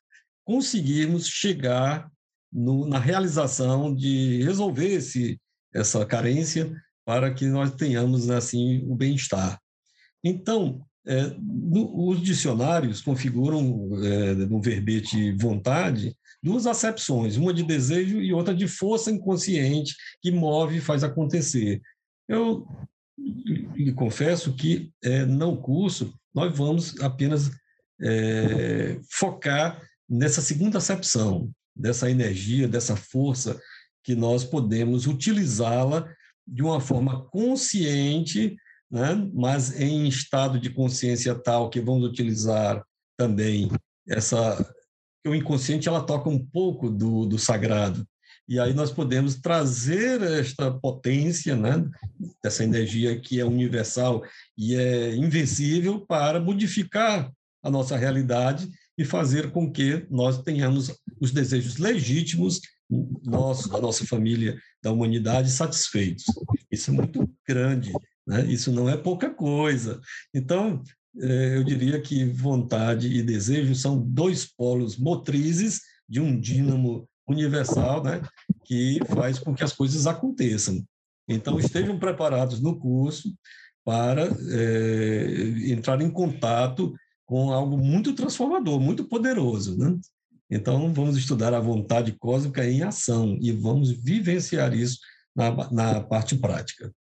conseguirmos 0.44 1.26
chegar 1.26 2.08
no, 2.52 2.86
na 2.86 2.98
realização 2.98 3.92
de 3.94 4.42
resolver 4.44 4.94
esse, 4.94 5.40
essa 5.74 6.06
carência 6.06 6.72
para 7.04 7.32
que 7.34 7.46
nós 7.46 7.72
tenhamos 7.72 8.30
assim 8.30 8.84
o 8.88 8.94
bem-estar. 8.94 9.60
Então, 10.22 10.84
é, 11.06 11.34
no, 11.38 12.08
os 12.08 12.20
dicionários 12.20 13.00
configuram 13.00 13.88
é, 14.02 14.34
no 14.34 14.60
verbete 14.60 15.32
vontade 15.32 16.16
duas 16.42 16.66
acepções, 16.66 17.36
uma 17.36 17.52
de 17.52 17.62
desejo 17.62 18.20
e 18.20 18.32
outra 18.32 18.54
de 18.54 18.68
força 18.68 19.10
inconsciente 19.10 19.94
que 20.20 20.30
move 20.30 20.76
e 20.76 20.80
faz 20.80 21.02
acontecer. 21.02 21.80
Eu 22.28 22.66
lhe 23.18 23.92
confesso 23.92 24.52
que 24.54 24.92
é, 25.02 25.24
não 25.24 25.56
curso 25.56 26.12
nós 26.34 26.54
vamos 26.56 27.00
apenas 27.00 27.50
é, 28.00 29.00
focar 29.10 29.80
nessa 30.08 30.40
segunda 30.42 30.78
acepção, 30.78 31.50
dessa 31.74 32.10
energia, 32.10 32.68
dessa 32.68 32.94
força, 32.94 33.60
que 34.04 34.14
nós 34.14 34.44
podemos 34.44 35.06
utilizá-la 35.06 36.08
de 36.46 36.62
uma 36.62 36.80
forma 36.80 37.24
consciente, 37.30 38.56
né? 38.90 39.28
mas 39.34 39.80
em 39.80 40.06
estado 40.06 40.58
de 40.58 40.70
consciência 40.70 41.34
tal 41.34 41.70
que 41.70 41.80
vamos 41.80 42.08
utilizar 42.08 42.84
também 43.16 43.70
essa. 44.08 44.74
O 45.26 45.34
inconsciente 45.34 45.88
ela 45.88 46.02
toca 46.02 46.28
um 46.28 46.38
pouco 46.38 46.88
do, 46.88 47.26
do 47.26 47.36
sagrado, 47.36 48.06
e 48.48 48.60
aí 48.60 48.72
nós 48.72 48.92
podemos 48.92 49.34
trazer 49.34 50.22
esta 50.22 50.70
potência, 50.70 51.56
né, 51.56 51.84
dessa 52.42 52.62
energia 52.62 53.18
que 53.18 53.40
é 53.40 53.44
universal 53.44 54.22
e 54.56 54.76
é 54.76 55.16
invencível 55.16 56.06
para 56.06 56.38
modificar 56.38 57.32
a 57.60 57.70
nossa 57.70 57.96
realidade 57.96 58.68
e 58.96 59.04
fazer 59.04 59.50
com 59.50 59.70
que 59.70 60.06
nós 60.08 60.42
tenhamos 60.42 60.94
os 61.20 61.32
desejos 61.32 61.78
legítimos 61.78 62.60
nossos, 63.24 63.68
da 63.68 63.80
nossa 63.80 64.06
família, 64.06 64.56
da 64.80 64.92
humanidade 64.92 65.50
satisfeitos. 65.50 66.24
Isso 66.70 66.92
é 66.92 66.94
muito 66.94 67.28
grande, 67.46 67.92
né? 68.26 68.44
Isso 68.46 68.72
não 68.72 68.88
é 68.88 68.96
pouca 68.96 69.30
coisa. 69.30 70.00
Então, 70.34 70.82
eh, 71.18 71.56
eu 71.56 71.64
diria 71.64 72.00
que 72.00 72.24
vontade 72.24 73.08
e 73.08 73.22
desejo 73.22 73.74
são 73.74 74.00
dois 74.00 74.44
polos 74.44 74.96
motrizes 74.96 75.80
de 76.08 76.20
um 76.20 76.38
dínamo 76.38 77.08
universal, 77.28 78.02
né, 78.02 78.22
que 78.64 79.00
faz 79.08 79.38
com 79.38 79.54
que 79.54 79.64
as 79.64 79.72
coisas 79.72 80.06
aconteçam. 80.06 80.84
Então, 81.28 81.58
estejam 81.58 81.98
preparados 81.98 82.60
no 82.60 82.78
curso 82.78 83.34
para 83.84 84.28
é, 84.50 85.70
entrar 85.70 86.00
em 86.00 86.10
contato 86.10 86.94
com 87.24 87.52
algo 87.52 87.76
muito 87.76 88.14
transformador, 88.14 88.80
muito 88.80 89.04
poderoso. 89.04 89.76
Né? 89.76 89.98
Então, 90.48 90.92
vamos 90.92 91.16
estudar 91.16 91.52
a 91.52 91.60
vontade 91.60 92.12
cósmica 92.12 92.64
em 92.64 92.82
ação 92.82 93.36
e 93.40 93.50
vamos 93.50 93.90
vivenciar 93.90 94.72
isso 94.72 95.00
na, 95.34 95.70
na 95.72 96.00
parte 96.00 96.36
prática. 96.36 96.92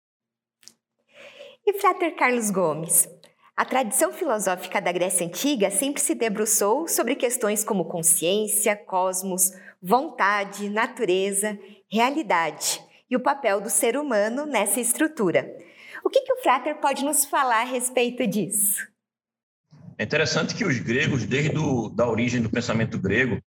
E 1.67 1.73
Frater 1.73 2.15
Carlos 2.15 2.51
Gomes, 2.51 3.09
a 3.57 3.65
tradição 3.65 4.13
filosófica 4.13 4.79
da 4.79 4.91
Grécia 4.91 5.25
Antiga 5.25 5.71
sempre 5.71 5.99
se 5.99 6.13
debruçou 6.13 6.87
sobre 6.87 7.15
questões 7.15 7.63
como 7.63 7.85
consciência, 7.85 8.75
cosmos, 8.75 9.49
vontade, 9.81 10.69
natureza, 10.69 11.57
realidade 11.91 12.79
e 13.09 13.15
o 13.15 13.19
papel 13.19 13.59
do 13.59 13.69
ser 13.71 13.97
humano 13.97 14.45
nessa 14.45 14.79
estrutura. 14.79 15.51
O 16.03 16.09
que, 16.09 16.21
que 16.21 16.33
o 16.33 16.37
Frater 16.43 16.75
pode 16.75 17.03
nos 17.03 17.25
falar 17.25 17.61
a 17.61 17.65
respeito 17.65 18.27
disso? 18.27 18.87
É 19.97 20.03
interessante 20.03 20.53
que 20.53 20.63
os 20.63 20.77
gregos, 20.77 21.25
desde 21.25 21.57
a 21.57 22.07
origem 22.07 22.43
do 22.43 22.49
pensamento 22.51 22.99
grego, 22.99 23.41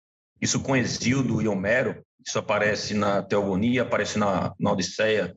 isso 0.41 0.61
com 0.61 0.73
Exildo 0.73 1.41
e 1.41 1.49
Homero, 1.49 2.01
isso 2.25 2.39
aparece 2.39 2.93
na 2.93 3.21
Teogonia, 3.21 3.81
aparece 3.81 4.17
na, 4.17 4.53
na 4.57 4.71
Odisseia, 4.71 5.35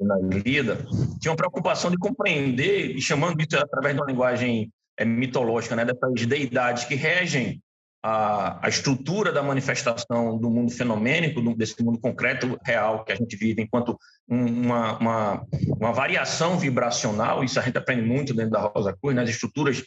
na 0.00 0.18
Ilíada, 0.20 0.84
tinham 1.20 1.36
preocupação 1.36 1.90
de 1.90 1.96
compreender, 1.96 2.96
e 2.96 3.00
chamando 3.00 3.40
isso 3.40 3.56
através 3.56 3.94
de 3.94 4.00
uma 4.00 4.10
linguagem 4.10 4.72
é, 4.96 5.04
mitológica, 5.04 5.76
né, 5.76 5.84
dessas 5.84 6.26
deidades 6.26 6.84
que 6.84 6.94
regem 6.94 7.62
a, 8.02 8.66
a 8.66 8.68
estrutura 8.68 9.32
da 9.32 9.42
manifestação 9.42 10.38
do 10.38 10.50
mundo 10.50 10.72
fenomênico, 10.72 11.54
desse 11.54 11.82
mundo 11.82 11.98
concreto, 11.98 12.58
real, 12.64 13.04
que 13.04 13.12
a 13.12 13.16
gente 13.16 13.36
vive, 13.36 13.62
enquanto 13.62 13.98
uma, 14.26 14.98
uma, 14.98 15.46
uma 15.78 15.92
variação 15.92 16.58
vibracional, 16.58 17.44
isso 17.44 17.58
a 17.60 17.62
gente 17.62 17.76
aprende 17.76 18.02
muito 18.02 18.34
dentro 18.34 18.52
da 18.52 18.60
Rosa 18.60 18.96
Cruz, 19.00 19.14
nas 19.14 19.28
estruturas 19.28 19.82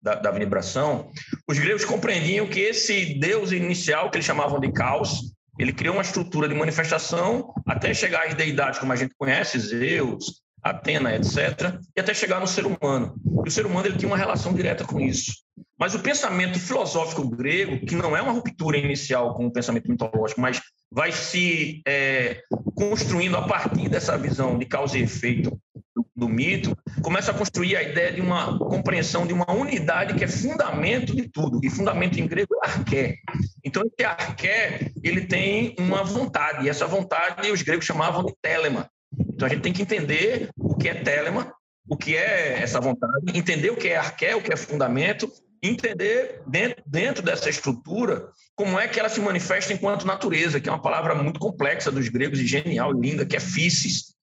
da, 0.00 0.14
da, 0.14 0.30
vibração, 0.30 1.10
os 1.48 1.58
gregos 1.58 1.84
compreendiam 1.84 2.46
que 2.46 2.60
esse 2.60 3.18
Deus 3.18 3.50
inicial, 3.50 4.10
que 4.10 4.18
eles 4.18 4.26
chamavam 4.26 4.60
de 4.60 4.70
caos, 4.70 5.32
ele 5.58 5.72
criou 5.72 5.94
uma 5.94 6.02
estrutura 6.02 6.48
de 6.48 6.54
manifestação 6.54 7.52
até 7.66 7.92
chegar 7.94 8.26
às 8.26 8.34
deidades 8.34 8.78
como 8.78 8.92
a 8.92 8.96
gente 8.96 9.14
conhece, 9.16 9.58
Zeus, 9.58 10.42
Atena, 10.62 11.14
etc., 11.14 11.78
e 11.96 12.00
até 12.00 12.12
chegar 12.12 12.40
no 12.40 12.46
ser 12.46 12.66
humano. 12.66 13.14
E 13.44 13.48
o 13.48 13.50
ser 13.50 13.66
humano 13.66 13.86
ele 13.86 13.96
tinha 13.96 14.08
uma 14.08 14.16
relação 14.16 14.52
direta 14.52 14.84
com 14.84 15.00
isso. 15.00 15.32
Mas 15.78 15.94
o 15.94 15.98
pensamento 15.98 16.58
filosófico 16.58 17.28
grego, 17.28 17.84
que 17.84 17.94
não 17.94 18.16
é 18.16 18.22
uma 18.22 18.32
ruptura 18.32 18.78
inicial 18.78 19.34
com 19.34 19.46
o 19.46 19.52
pensamento 19.52 19.90
mitológico, 19.90 20.40
mas 20.40 20.60
vai 20.90 21.12
se 21.12 21.82
é, 21.86 22.40
construindo 22.74 23.36
a 23.36 23.42
partir 23.42 23.88
dessa 23.88 24.16
visão 24.16 24.58
de 24.58 24.64
causa 24.64 24.96
e 24.96 25.02
efeito 25.02 25.58
do, 25.94 26.06
do, 26.16 26.28
mito, 26.28 26.76
começa 27.02 27.30
a 27.30 27.34
construir 27.34 27.76
a 27.76 27.82
ideia 27.82 28.12
de 28.12 28.20
uma 28.22 28.58
compreensão 28.58 29.26
de 29.26 29.34
uma 29.34 29.50
unidade 29.50 30.14
que 30.14 30.24
é 30.24 30.28
fundamento 30.28 31.14
de 31.14 31.28
tudo, 31.28 31.60
e 31.62 31.68
fundamento 31.68 32.18
em 32.18 32.26
grego 32.26 32.54
é 32.62 32.68
arqué. 32.68 33.16
Então, 33.62 33.82
esse 33.82 34.06
arqué, 34.06 34.92
ele 35.02 35.26
tem 35.26 35.74
uma 35.78 36.02
vontade, 36.02 36.64
e 36.64 36.70
essa 36.70 36.86
vontade 36.86 37.50
os 37.50 37.62
gregos 37.62 37.84
chamavam 37.84 38.24
de 38.24 38.34
telema. 38.40 38.88
Então, 39.18 39.46
a 39.46 39.50
gente 39.50 39.62
tem 39.62 39.72
que 39.72 39.82
entender 39.82 40.48
o 40.56 40.74
que 40.74 40.88
é 40.88 40.94
telema, 40.94 41.52
o 41.88 41.96
que 41.96 42.16
é 42.16 42.62
essa 42.62 42.80
vontade, 42.80 43.12
entender 43.34 43.70
o 43.70 43.76
que 43.76 43.88
é 43.88 43.96
arqué, 43.96 44.34
o 44.34 44.42
que 44.42 44.52
é 44.52 44.56
fundamento, 44.56 45.30
entender 45.62 46.42
dentro, 46.46 46.82
dentro 46.86 47.22
dessa 47.22 47.48
estrutura 47.48 48.28
como 48.54 48.78
é 48.78 48.88
que 48.88 48.98
ela 48.98 49.08
se 49.08 49.20
manifesta 49.20 49.72
enquanto 49.72 50.06
natureza, 50.06 50.60
que 50.60 50.68
é 50.68 50.72
uma 50.72 50.82
palavra 50.82 51.14
muito 51.14 51.38
complexa 51.38 51.90
dos 51.90 52.08
gregos 52.08 52.40
e 52.40 52.46
genial, 52.46 52.92
linda, 52.92 53.26
que 53.26 53.36
é 53.36 53.40
physis. 53.40 54.14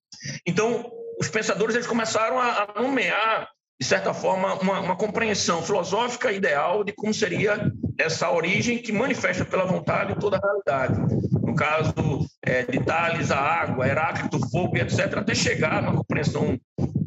Então, 0.46 0.90
os 1.20 1.28
pensadores 1.30 1.76
eles 1.76 1.88
começaram 1.88 2.40
a, 2.40 2.68
a 2.76 2.82
nomear, 2.82 3.48
de 3.80 3.86
certa 3.86 4.14
forma, 4.14 4.56
uma, 4.56 4.80
uma, 4.80 4.96
compreensão 4.96 5.62
filosófica 5.62 6.32
ideal 6.32 6.84
de 6.84 6.92
como 6.94 7.14
seria 7.14 7.72
essa 7.98 8.32
origem 8.32 8.80
que 8.80 8.92
manifesta 8.92 9.46
pela 9.46 9.66
vontade 9.66 10.20
toda 10.20 10.38
a 10.38 10.40
realidade. 10.40 11.00
No 11.42 11.56
caso 11.56 11.94
é, 12.44 12.64
de 12.64 12.80
Tales, 12.84 13.30
a 13.30 13.40
água, 13.40 13.88
Heráclito, 13.88 14.38
o 14.38 14.50
fogo, 14.50 14.78
etc., 14.78 15.18
até 15.18 15.36
chegar 15.36 15.82
numa 15.82 15.98
compreensão 15.98 16.60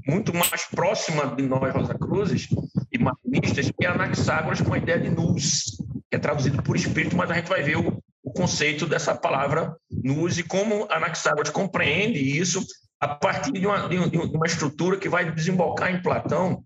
muito 0.06 0.32
mais 0.32 0.64
próxima 0.66 1.26
de 1.34 1.42
nós, 1.42 1.74
Rosa 1.74 1.94
Cruzes, 1.94 2.48
e 2.96 3.02
marxistas, 3.02 3.70
é 3.80 3.86
Anaxágoras 3.86 4.60
com 4.60 4.74
a 4.74 4.78
ideia 4.78 4.98
de 4.98 5.10
nus, 5.10 5.76
que 6.10 6.16
é 6.16 6.18
traduzido 6.18 6.62
por 6.62 6.76
espírito, 6.76 7.16
mas 7.16 7.30
a 7.30 7.34
gente 7.34 7.48
vai 7.48 7.62
ver 7.62 7.76
o, 7.76 8.02
o 8.22 8.30
conceito 8.32 8.86
dessa 8.86 9.14
palavra 9.14 9.76
nus 9.90 10.38
e 10.38 10.42
como 10.42 10.86
Anaxágoras 10.90 11.50
compreende 11.50 12.18
isso 12.18 12.64
a 13.00 13.08
partir 13.08 13.52
de 13.52 13.66
uma, 13.66 13.88
de 13.88 14.18
uma 14.18 14.46
estrutura 14.46 14.96
que 14.96 15.08
vai 15.08 15.30
desembocar 15.30 15.94
em 15.94 16.02
Platão, 16.02 16.64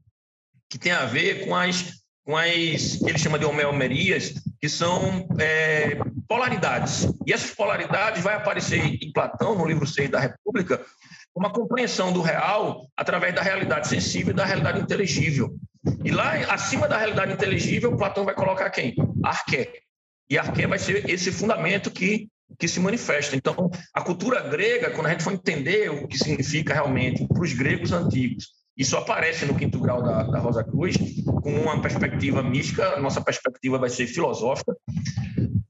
que 0.68 0.78
tem 0.78 0.92
a 0.92 1.04
ver 1.04 1.44
com 1.44 1.54
as, 1.54 2.00
com 2.24 2.36
as 2.36 2.96
que 2.96 3.08
ele 3.08 3.18
chama 3.18 3.38
de 3.38 3.44
homeomerias, 3.44 4.34
que 4.60 4.68
são 4.68 5.26
é, 5.38 5.98
polaridades. 6.28 7.08
E 7.26 7.32
essas 7.32 7.50
polaridades 7.50 8.22
vai 8.22 8.36
aparecer 8.36 8.78
em 8.78 9.12
Platão, 9.12 9.56
no 9.56 9.66
livro 9.66 9.86
6 9.86 10.10
da 10.10 10.20
República, 10.20 10.80
uma 11.34 11.50
compreensão 11.50 12.12
do 12.12 12.20
real 12.20 12.88
através 12.96 13.34
da 13.34 13.42
realidade 13.42 13.88
sensível 13.88 14.32
e 14.32 14.36
da 14.36 14.44
realidade 14.44 14.80
inteligível. 14.80 15.56
E 16.04 16.10
lá, 16.10 16.32
acima 16.52 16.86
da 16.86 16.98
realidade 16.98 17.32
inteligível, 17.32 17.96
Platão 17.96 18.24
vai 18.24 18.34
colocar 18.34 18.68
quem? 18.70 18.94
Arqué. 19.24 19.72
E 20.28 20.38
Arqué 20.38 20.66
vai 20.66 20.78
ser 20.78 21.08
esse 21.08 21.32
fundamento 21.32 21.90
que, 21.90 22.28
que 22.58 22.68
se 22.68 22.78
manifesta. 22.80 23.34
Então, 23.34 23.70
a 23.94 24.02
cultura 24.02 24.48
grega, 24.48 24.90
quando 24.90 25.06
a 25.06 25.10
gente 25.10 25.24
for 25.24 25.32
entender 25.32 25.90
o 25.90 26.06
que 26.06 26.18
significa 26.18 26.74
realmente 26.74 27.26
para 27.26 27.42
os 27.42 27.52
gregos 27.52 27.92
antigos, 27.92 28.48
Isso 28.80 28.96
aparece 28.96 29.44
no 29.44 29.54
quinto 29.54 29.78
grau 29.78 30.02
da, 30.02 30.22
da 30.22 30.38
Rosa 30.38 30.64
Cruz, 30.64 30.96
com 31.42 31.52
uma 31.52 31.82
perspectiva 31.82 32.42
mística, 32.42 32.98
nossa 32.98 33.20
perspectiva 33.20 33.76
vai 33.76 33.90
ser 33.90 34.06
filosófica. 34.06 34.74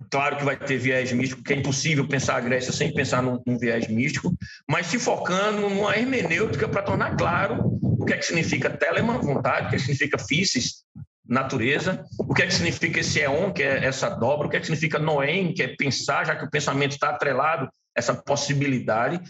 Claro 0.09 0.37
que 0.37 0.45
vai 0.45 0.57
ter 0.57 0.79
viés 0.79 1.11
místico, 1.13 1.43
que 1.43 1.53
é 1.53 1.57
impossível 1.57 2.07
pensar 2.07 2.37
a 2.37 2.41
Grécia 2.41 2.73
sem 2.73 2.95
pensar 2.95 3.21
num, 3.21 3.43
num 3.45 3.59
viés 3.59 3.89
místico, 3.89 4.33
mas 4.69 4.87
se 4.87 4.99
focando 4.99 5.69
numa 5.69 5.97
hermenêutica 5.97 6.69
para 6.69 6.83
tornar 6.83 7.17
claro 7.17 7.81
o 8.01 8.05
que 8.07 8.15
é 8.15 8.17
que 8.17 8.25
significa 8.25 8.71
telema, 8.71 9.19
vontade, 9.19 9.67
o 9.67 9.69
que, 9.69 9.77
é 9.77 9.79
que 9.79 9.85
significa 9.85 10.19
physis, 10.19 10.85
natureza, 11.29 12.05
o 12.19 12.35
que 12.35 12.43
é 12.43 12.47
que 12.47 12.55
significa 12.55 13.01
esse 13.01 13.21
eon, 13.21 13.53
que 13.53 13.63
é 13.63 13.85
essa 13.85 14.09
dobra, 14.09 14.47
o 14.47 14.51
que 14.51 14.57
é 14.57 14.61
que 14.61 14.67
significa 14.67 14.99
noem, 14.99 15.53
que 15.53 15.63
é 15.63 15.77
pensar, 15.77 16.25
já 16.25 16.35
que 16.35 16.45
o 16.45 16.51
pensamento 16.51 16.93
está 16.93 17.11
atrelado 17.11 17.69
essa 17.95 18.15
possibilidade, 18.15 19.21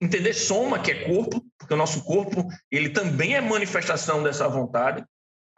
entender 0.00 0.32
soma, 0.32 0.78
que 0.78 0.90
é 0.90 1.04
corpo, 1.04 1.44
porque 1.58 1.74
o 1.74 1.76
nosso 1.76 2.02
corpo 2.04 2.48
ele 2.70 2.88
também 2.88 3.34
é 3.34 3.40
manifestação 3.40 4.22
dessa 4.22 4.48
vontade. 4.48 5.04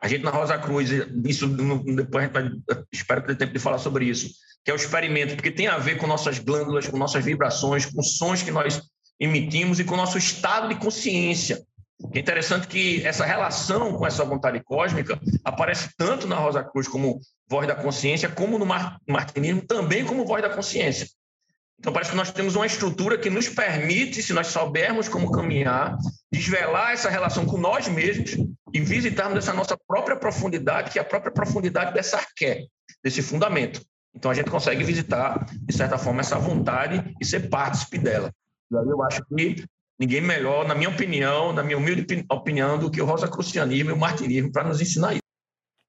A 0.02 0.08
gente 0.08 0.24
na 0.24 0.30
Rosa 0.30 0.58
Cruz, 0.58 0.90
isso 1.24 1.46
depois 1.46 2.24
a 2.24 2.26
gente 2.26 2.32
vai, 2.32 2.50
espero 2.92 3.22
que 3.24 3.34
tempo 3.36 3.52
de 3.52 3.58
falar 3.60 3.78
sobre 3.78 4.04
isso, 4.04 4.30
que 4.64 4.70
é 4.70 4.74
o 4.74 4.76
experimento, 4.76 5.36
porque 5.36 5.50
tem 5.50 5.68
a 5.68 5.78
ver 5.78 5.96
com 5.96 6.08
nossas 6.08 6.40
glândulas, 6.40 6.88
com 6.88 6.96
nossas 6.96 7.24
vibrações, 7.24 7.86
com 7.86 8.02
sons 8.02 8.42
que 8.42 8.50
nós 8.50 8.82
emitimos 9.20 9.80
e 9.80 9.84
com 9.84 9.94
o 9.94 9.96
nosso 9.96 10.18
estado 10.18 10.68
de 10.68 10.76
consciência. 10.76 11.64
É 12.14 12.18
interessante 12.18 12.68
que 12.68 13.04
essa 13.04 13.24
relação 13.24 13.92
com 13.94 14.06
essa 14.06 14.24
vontade 14.24 14.62
cósmica 14.62 15.18
aparece 15.44 15.90
tanto 15.96 16.26
na 16.26 16.36
Rosa 16.36 16.62
Cruz 16.62 16.86
como 16.86 17.20
voz 17.48 17.66
da 17.66 17.74
consciência, 17.74 18.28
como 18.28 18.58
no 18.58 18.66
martinismo 19.08 19.62
também 19.66 20.04
como 20.04 20.24
voz 20.24 20.40
da 20.40 20.50
consciência. 20.50 21.08
Então, 21.78 21.92
parece 21.92 22.10
que 22.10 22.16
nós 22.16 22.32
temos 22.32 22.56
uma 22.56 22.66
estrutura 22.66 23.16
que 23.16 23.30
nos 23.30 23.48
permite, 23.48 24.20
se 24.20 24.32
nós 24.32 24.48
soubermos 24.48 25.08
como 25.08 25.30
caminhar, 25.30 25.96
desvelar 26.30 26.92
essa 26.92 27.08
relação 27.08 27.46
com 27.46 27.56
nós 27.56 27.86
mesmos 27.86 28.36
e 28.72 28.80
visitarmos 28.80 29.38
essa 29.38 29.52
nossa 29.52 29.78
própria 29.86 30.16
profundidade, 30.16 30.90
que 30.90 30.98
é 30.98 31.02
a 31.02 31.04
própria 31.04 31.30
profundidade 31.30 31.94
dessa 31.94 32.16
arqué, 32.16 32.66
desse 33.02 33.22
fundamento. 33.22 33.80
Então, 34.12 34.28
a 34.30 34.34
gente 34.34 34.50
consegue 34.50 34.82
visitar, 34.82 35.46
de 35.52 35.72
certa 35.72 35.96
forma, 35.96 36.20
essa 36.20 36.36
vontade 36.36 37.14
e 37.20 37.24
ser 37.24 37.48
partícipe 37.48 37.98
dela. 37.98 38.32
Eu 38.70 39.02
acho 39.04 39.22
que 39.36 39.64
ninguém 39.98 40.20
melhor, 40.20 40.66
na 40.66 40.74
minha 40.74 40.88
opinião, 40.88 41.52
na 41.52 41.62
minha 41.62 41.76
humilde 41.76 42.06
opinião, 42.30 42.78
do 42.78 42.90
que 42.90 43.00
o 43.00 43.04
Rosa 43.04 43.28
Crucianismo 43.28 43.90
e 43.90 43.92
o 43.92 43.98
martirismo 43.98 44.52
para 44.52 44.64
nos 44.64 44.80
ensinar 44.80 45.12
isso. 45.12 45.22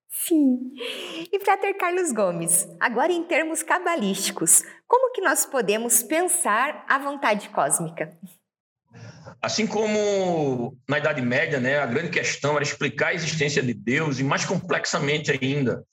Sim. 0.10 0.72
E 1.32 1.40
Frater 1.40 1.78
Carlos 1.78 2.12
Gomes, 2.12 2.68
agora 2.80 3.12
em 3.12 3.24
termos 3.24 3.64
cabalísticos, 3.64 4.64
como 4.88 5.14
que 5.14 5.22
nós 5.22 5.46
podemos 5.46 6.04
pensar 6.04 6.84
a 6.88 6.98
vontade 6.98 7.50
cósmica? 7.50 8.18
Assim 9.42 9.66
como 9.66 10.78
na 10.88 10.98
Idade 10.98 11.22
Média, 11.22 11.60
né, 11.60 11.80
a 11.80 11.86
grande 11.86 12.10
questão 12.10 12.56
era 12.56 12.64
explicar 12.64 13.08
a 13.08 13.14
existência 13.14 13.62
de 13.62 13.74
Deus 13.74 14.20
e 14.20 14.24
mais 14.24 14.44
complexamente 14.44 15.32
ainda, 15.32 15.84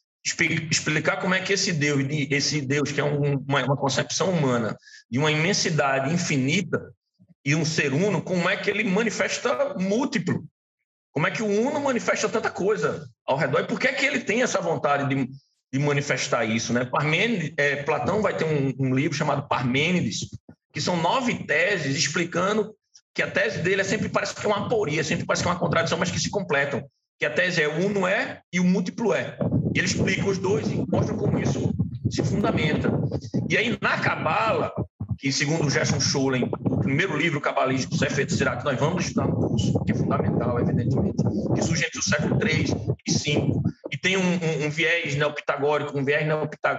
explicar 0.70 1.20
como 1.20 1.34
é 1.34 1.40
que 1.40 1.52
esse 1.52 1.72
Deus, 1.72 2.04
esse 2.30 2.60
Deus 2.60 2.90
que 2.90 3.00
é 3.00 3.04
uma, 3.04 3.64
uma 3.64 3.76
concepção 3.76 4.30
humana 4.30 4.76
de 5.08 5.18
uma 5.18 5.30
imensidade 5.30 6.12
infinita 6.12 6.92
e 7.46 7.54
um 7.54 7.64
ser 7.64 7.94
uno, 7.94 8.20
como 8.20 8.50
é 8.50 8.56
que 8.56 8.68
ele 8.68 8.82
manifesta 8.82 9.74
múltiplo, 9.78 10.44
como 11.16 11.26
é 11.26 11.30
que 11.30 11.42
o 11.42 11.46
Uno 11.46 11.80
manifesta 11.80 12.28
tanta 12.28 12.50
coisa 12.50 13.08
ao 13.26 13.38
redor? 13.38 13.60
E 13.60 13.66
por 13.66 13.80
que 13.80 13.88
é 13.88 13.92
que 13.94 14.04
ele 14.04 14.20
tem 14.20 14.42
essa 14.42 14.60
vontade 14.60 15.08
de, 15.08 15.30
de 15.72 15.78
manifestar 15.78 16.44
isso? 16.44 16.74
Né? 16.74 16.84
Parmênides, 16.84 17.54
é, 17.56 17.76
Platão 17.76 18.20
vai 18.20 18.36
ter 18.36 18.44
um, 18.44 18.74
um, 18.78 18.94
livro 18.94 19.16
chamado 19.16 19.48
Parmênides, 19.48 20.28
que 20.74 20.80
são 20.80 21.00
nove 21.00 21.46
teses 21.46 21.96
explicando 21.96 22.74
que 23.14 23.22
a 23.22 23.30
tese 23.30 23.62
dele 23.62 23.80
é 23.80 23.84
sempre 23.84 24.10
parece 24.10 24.34
que 24.34 24.44
é 24.44 24.46
uma 24.46 24.66
aporia, 24.66 25.02
sempre 25.02 25.24
parece 25.24 25.42
que 25.42 25.48
é 25.48 25.52
uma 25.52 25.58
contradição, 25.58 25.96
mas 25.96 26.10
que 26.10 26.20
se 26.20 26.28
completam. 26.28 26.86
Que 27.18 27.24
a 27.24 27.30
tese 27.30 27.62
é 27.62 27.66
o 27.66 27.86
uno 27.86 28.06
é 28.06 28.42
e 28.52 28.60
o 28.60 28.64
múltiplo 28.64 29.14
é. 29.14 29.38
E 29.74 29.78
ele 29.78 29.86
explica 29.86 30.28
os 30.28 30.36
dois 30.36 30.70
e 30.70 30.84
mostra 30.86 31.14
como 31.14 31.38
isso 31.38 31.72
se 32.10 32.22
fundamenta. 32.22 32.92
E 33.48 33.56
aí, 33.56 33.78
na 33.80 33.98
Cabala, 33.98 34.70
que 35.18 35.32
segundo 35.32 35.70
Gerson 35.70 35.98
Scholem, 35.98 36.44
o 36.44 36.65
primeiro 36.86 37.16
livro 37.16 37.40
cabalístico, 37.40 37.96
Sefer 37.96 38.30
será 38.30 38.56
que 38.56 38.64
nós 38.64 38.78
vamos 38.78 39.06
estudar 39.06 39.26
no 39.26 39.34
curso, 39.34 39.84
que 39.84 39.90
é 39.90 39.94
fundamental, 39.94 40.60
evidentemente, 40.60 41.16
que 41.52 41.62
surge 41.62 41.84
entre 41.84 41.98
o 41.98 42.02
século 42.02 42.38
III 42.40 42.64
e 43.04 43.12
V, 43.12 43.52
e 43.90 43.98
tem 43.98 44.16
um, 44.16 44.22
um, 44.22 44.66
um 44.66 44.70
viés 44.70 45.16
neopitagórico, 45.16 45.98
um 45.98 46.04
viés 46.04 46.24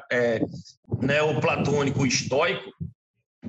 é, 0.10 0.40
neoplatônico 1.02 2.06
estoico, 2.06 2.72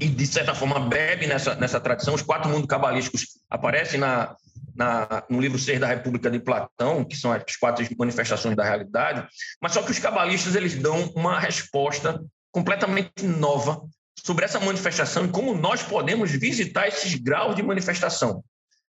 e 0.01 0.09
de 0.09 0.27
certa 0.27 0.55
forma 0.55 0.81
bebe 0.81 1.27
nessa, 1.27 1.55
nessa 1.55 1.81
tradição. 1.81 2.15
Os 2.15 2.23
quatro 2.23 2.51
mundos 2.51 2.67
cabalísticos 2.67 3.39
aparecem 3.49 3.99
na, 3.99 4.37
na, 4.75 5.25
no 5.31 5.41
livro 5.41 5.59
Ser 5.59 5.79
da 5.79 5.87
República 5.87 6.29
de 6.29 6.41
Platão, 6.41 7.05
que 7.05 7.17
são 7.17 7.33
as 7.33 7.57
quatro 7.57 7.87
manifestações 7.97 8.57
da 8.57 8.65
realidade, 8.65 9.27
mas 9.63 9.73
só 9.73 9.83
que 9.83 9.93
os 9.93 9.99
cabalistas 9.99 10.57
eles 10.57 10.75
dão 10.75 11.13
uma 11.15 11.39
resposta 11.39 12.21
completamente 12.51 13.25
nova 13.25 13.81
sobre 14.25 14.45
essa 14.45 14.61
manifestação 14.61 15.25
e 15.25 15.29
como 15.29 15.55
nós 15.55 15.83
podemos 15.83 16.31
visitar 16.31 16.89
esses 16.89 17.15
graus 17.15 17.55
de 17.55 17.63
manifestação, 17.63 18.43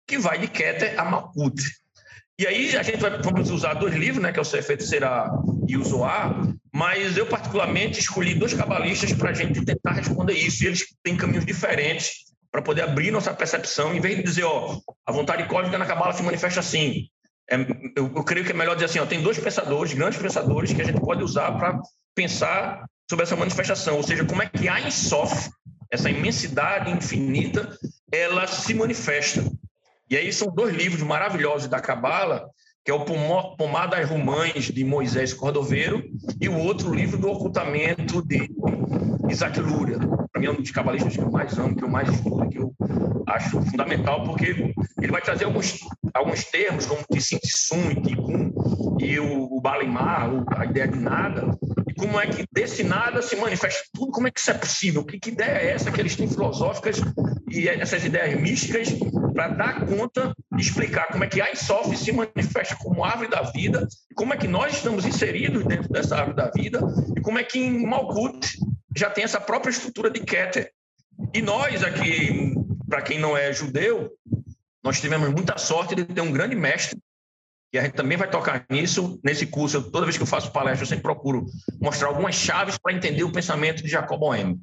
que 0.06 0.18
vai 0.18 0.38
de 0.38 0.48
Keter 0.48 0.98
a 0.98 1.04
Malkut. 1.04 1.62
E 2.38 2.46
aí 2.46 2.76
a 2.76 2.82
gente 2.82 2.98
vai, 2.98 3.20
vamos 3.20 3.50
usar 3.50 3.74
dois 3.74 3.94
livros, 3.94 4.22
né, 4.22 4.32
que 4.32 4.38
é 4.38 4.42
o 4.42 4.44
Sefet 4.44 4.82
Será 4.82 5.30
e 5.68 5.76
o 5.76 5.84
Zoar, 5.84 6.54
mas 6.72 7.16
eu 7.16 7.26
particularmente 7.26 8.00
escolhi 8.00 8.34
dois 8.34 8.54
cabalistas 8.54 9.12
para 9.12 9.30
a 9.30 9.34
gente 9.34 9.64
tentar 9.64 9.92
responder 9.92 10.32
isso, 10.32 10.64
e 10.64 10.66
eles 10.66 10.86
têm 11.02 11.16
caminhos 11.16 11.46
diferentes 11.46 12.32
para 12.50 12.62
poder 12.62 12.82
abrir 12.82 13.10
nossa 13.10 13.32
percepção, 13.32 13.94
em 13.94 14.00
vez 14.00 14.16
de 14.16 14.22
dizer, 14.22 14.44
ó, 14.44 14.78
a 15.06 15.12
vontade 15.12 15.46
cósmica 15.46 15.78
na 15.78 15.86
cabala 15.86 16.12
se 16.12 16.22
manifesta 16.22 16.60
assim. 16.60 17.08
É, 17.50 17.56
eu, 17.96 18.12
eu, 18.14 18.24
creio 18.24 18.44
que 18.44 18.52
é 18.52 18.54
melhor 18.54 18.74
dizer 18.74 18.86
assim, 18.86 18.98
ó, 18.98 19.06
tem 19.06 19.22
dois 19.22 19.38
pensadores, 19.38 19.92
grandes 19.92 20.20
pensadores, 20.20 20.72
que 20.72 20.82
a 20.82 20.84
gente 20.84 21.00
pode 21.00 21.22
usar 21.22 21.52
para 21.52 21.80
pensar 22.14 22.84
sobre 23.08 23.24
essa 23.24 23.36
manifestação, 23.36 23.96
ou 23.96 24.02
seja, 24.02 24.24
como 24.24 24.42
é 24.42 24.46
que 24.46 24.68
a 24.68 24.80
Insof, 24.80 25.50
essa 25.90 26.10
imensidade 26.10 26.90
infinita, 26.90 27.76
ela 28.10 28.46
se 28.46 28.74
manifesta. 28.74 29.44
E 30.08 30.16
aí 30.16 30.32
são 30.32 30.48
dois 30.48 30.74
livros 30.74 31.02
maravilhosos 31.02 31.68
da 31.68 31.80
Cabala, 31.80 32.48
que 32.84 32.90
é 32.90 32.94
o 32.94 33.04
Pomadas 33.56 34.08
Rumães, 34.08 34.64
de 34.64 34.84
Moisés 34.84 35.32
Cordoveiro, 35.32 36.02
e 36.40 36.48
o 36.48 36.58
outro 36.58 36.92
livro 36.92 37.16
do 37.16 37.30
Ocultamento, 37.30 38.20
de 38.26 38.50
Isaac 39.28 39.60
Luria. 39.60 39.98
Para 40.32 40.40
mim 40.40 40.46
é 40.46 40.50
um 40.50 40.60
dos 40.60 40.70
cabalistas 40.70 41.14
que 41.14 41.22
eu 41.22 41.30
mais 41.30 41.56
amo, 41.58 41.76
que 41.76 41.84
eu 41.84 41.88
mais 41.88 42.08
estudo, 42.08 42.48
que 42.48 42.58
eu 42.58 42.74
acho 43.28 43.62
fundamental, 43.62 44.24
porque 44.24 44.74
ele 45.00 45.12
vai 45.12 45.22
trazer 45.22 45.44
alguns, 45.44 45.78
alguns 46.12 46.44
termos, 46.44 46.86
como 46.86 47.02
Tissum 47.12 47.90
e 47.90 48.02
Tikkun, 48.02 48.52
e 48.98 49.20
o, 49.20 49.44
o 49.44 49.60
Balimar, 49.60 50.30
a 50.56 50.64
ideia 50.64 50.88
de 50.88 50.98
nada, 50.98 51.56
como 51.94 52.20
é 52.20 52.26
que 52.26 52.44
desse 52.52 52.82
nada 52.82 53.22
se 53.22 53.36
manifesta 53.36 53.82
tudo, 53.92 54.12
como 54.12 54.28
é 54.28 54.30
que 54.30 54.40
isso 54.40 54.50
é 54.50 54.54
possível? 54.54 55.04
Que, 55.04 55.18
que 55.18 55.30
ideia 55.30 55.58
é 55.58 55.70
essa 55.72 55.90
que 55.90 56.00
eles 56.00 56.16
têm 56.16 56.28
filosóficas 56.28 57.00
e 57.50 57.68
essas 57.68 58.04
ideias 58.04 58.40
místicas 58.40 58.88
para 59.32 59.48
dar 59.48 59.86
conta 59.86 60.34
e 60.56 60.60
explicar 60.60 61.08
como 61.08 61.24
é 61.24 61.26
que 61.26 61.40
a 61.40 61.50
Isof 61.52 61.96
se 61.96 62.12
manifesta 62.12 62.76
como 62.76 63.04
árvore 63.04 63.30
da 63.30 63.42
vida, 63.42 63.86
como 64.14 64.34
é 64.34 64.36
que 64.36 64.48
nós 64.48 64.74
estamos 64.74 65.04
inseridos 65.04 65.64
dentro 65.64 65.88
dessa 65.90 66.16
árvore 66.16 66.36
da 66.36 66.50
vida 66.50 66.80
e 67.16 67.20
como 67.20 67.38
é 67.38 67.44
que 67.44 67.58
em 67.58 67.86
Malkut 67.86 68.46
já 68.96 69.10
tem 69.10 69.24
essa 69.24 69.40
própria 69.40 69.70
estrutura 69.70 70.10
de 70.10 70.20
Keter. 70.20 70.70
E 71.34 71.40
nós 71.40 71.82
aqui, 71.82 72.54
para 72.88 73.02
quem 73.02 73.18
não 73.18 73.36
é 73.36 73.52
judeu, 73.52 74.10
nós 74.84 75.00
tivemos 75.00 75.30
muita 75.30 75.56
sorte 75.56 75.94
de 75.94 76.04
ter 76.04 76.20
um 76.20 76.32
grande 76.32 76.54
mestre 76.54 76.98
e 77.72 77.78
a 77.78 77.82
gente 77.82 77.94
também 77.94 78.18
vai 78.18 78.28
tocar 78.28 78.66
nisso. 78.68 79.18
Nesse 79.24 79.46
curso, 79.46 79.78
eu, 79.78 79.90
toda 79.90 80.04
vez 80.04 80.16
que 80.16 80.22
eu 80.22 80.26
faço 80.26 80.52
palestra, 80.52 80.82
eu 80.84 80.88
sempre 80.88 81.02
procuro 81.02 81.46
mostrar 81.80 82.08
algumas 82.08 82.34
chaves 82.34 82.76
para 82.76 82.92
entender 82.92 83.24
o 83.24 83.32
pensamento 83.32 83.82
de 83.82 83.88
Jacob 83.88 84.20
Boehme. 84.20 84.60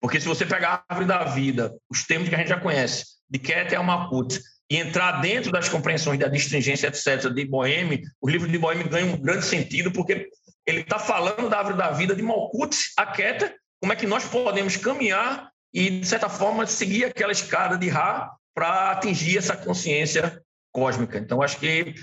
Porque 0.00 0.20
se 0.20 0.28
você 0.28 0.46
pegar 0.46 0.84
a 0.88 0.94
árvore 0.94 1.08
da 1.08 1.24
vida, 1.24 1.74
os 1.90 2.04
termos 2.04 2.28
que 2.28 2.34
a 2.34 2.38
gente 2.38 2.48
já 2.48 2.60
conhece, 2.60 3.04
de 3.28 3.38
Keter 3.38 3.78
a 3.78 3.82
Maput, 3.82 4.40
e 4.70 4.76
entrar 4.76 5.20
dentro 5.20 5.50
das 5.50 5.68
compreensões 5.68 6.18
da 6.18 6.28
distringência, 6.28 6.88
etc., 6.88 7.32
de 7.32 7.44
Boehme, 7.44 8.02
o 8.20 8.28
livro 8.28 8.48
de 8.48 8.58
Boehme 8.58 8.84
ganha 8.84 9.12
um 9.12 9.20
grande 9.20 9.44
sentido, 9.44 9.90
porque 9.90 10.28
ele 10.66 10.80
está 10.82 10.98
falando 10.98 11.48
da 11.48 11.58
árvore 11.58 11.76
da 11.76 11.90
vida 11.90 12.14
de 12.14 12.22
Malkut 12.22 12.76
a 12.96 13.06
Keter, 13.06 13.56
como 13.80 13.92
é 13.92 13.96
que 13.96 14.06
nós 14.06 14.24
podemos 14.24 14.76
caminhar 14.76 15.50
e, 15.72 16.00
de 16.00 16.06
certa 16.06 16.28
forma, 16.28 16.66
seguir 16.66 17.06
aquela 17.06 17.32
escada 17.32 17.76
de 17.76 17.88
Ra 17.88 18.30
para 18.54 18.92
atingir 18.92 19.38
essa 19.38 19.56
consciência 19.56 20.40
cósmica. 20.72 21.18
Então, 21.18 21.42
acho 21.42 21.58
que 21.58 21.94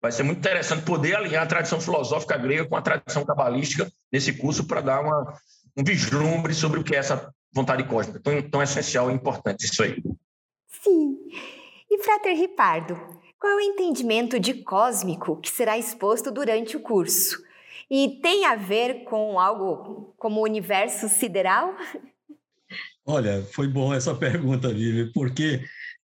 vai 0.00 0.10
ser 0.10 0.22
muito 0.22 0.38
interessante 0.38 0.84
poder 0.84 1.14
alinhar 1.16 1.42
a 1.42 1.46
tradição 1.46 1.80
filosófica 1.80 2.36
grega 2.36 2.66
com 2.66 2.76
a 2.76 2.82
tradição 2.82 3.24
cabalística 3.24 3.90
nesse 4.10 4.32
curso 4.32 4.66
para 4.66 4.80
dar 4.80 5.00
uma, 5.00 5.34
um 5.76 5.84
vislumbre 5.84 6.54
sobre 6.54 6.80
o 6.80 6.84
que 6.84 6.94
é 6.94 6.98
essa 6.98 7.32
vontade 7.52 7.84
cósmica. 7.84 8.20
Tão, 8.20 8.42
tão 8.42 8.62
essencial 8.62 9.10
e 9.10 9.14
importante 9.14 9.64
isso 9.64 9.82
aí. 9.82 10.02
Sim. 10.82 11.16
E 11.90 12.02
Frater 12.02 12.36
Ripardo, 12.36 12.94
qual 13.38 13.52
é 13.52 13.56
o 13.56 13.60
entendimento 13.60 14.38
de 14.38 14.54
cósmico 14.54 15.40
que 15.40 15.50
será 15.50 15.76
exposto 15.76 16.30
durante 16.30 16.76
o 16.76 16.80
curso? 16.80 17.42
E 17.90 18.20
tem 18.22 18.44
a 18.44 18.54
ver 18.54 19.04
com 19.04 19.38
algo 19.38 20.14
como 20.16 20.40
o 20.40 20.44
universo 20.44 21.08
sideral? 21.08 21.74
Olha, 23.04 23.42
foi 23.52 23.66
bom 23.66 23.92
essa 23.92 24.14
pergunta, 24.14 24.68
Vivi, 24.68 25.12
porque 25.12 25.60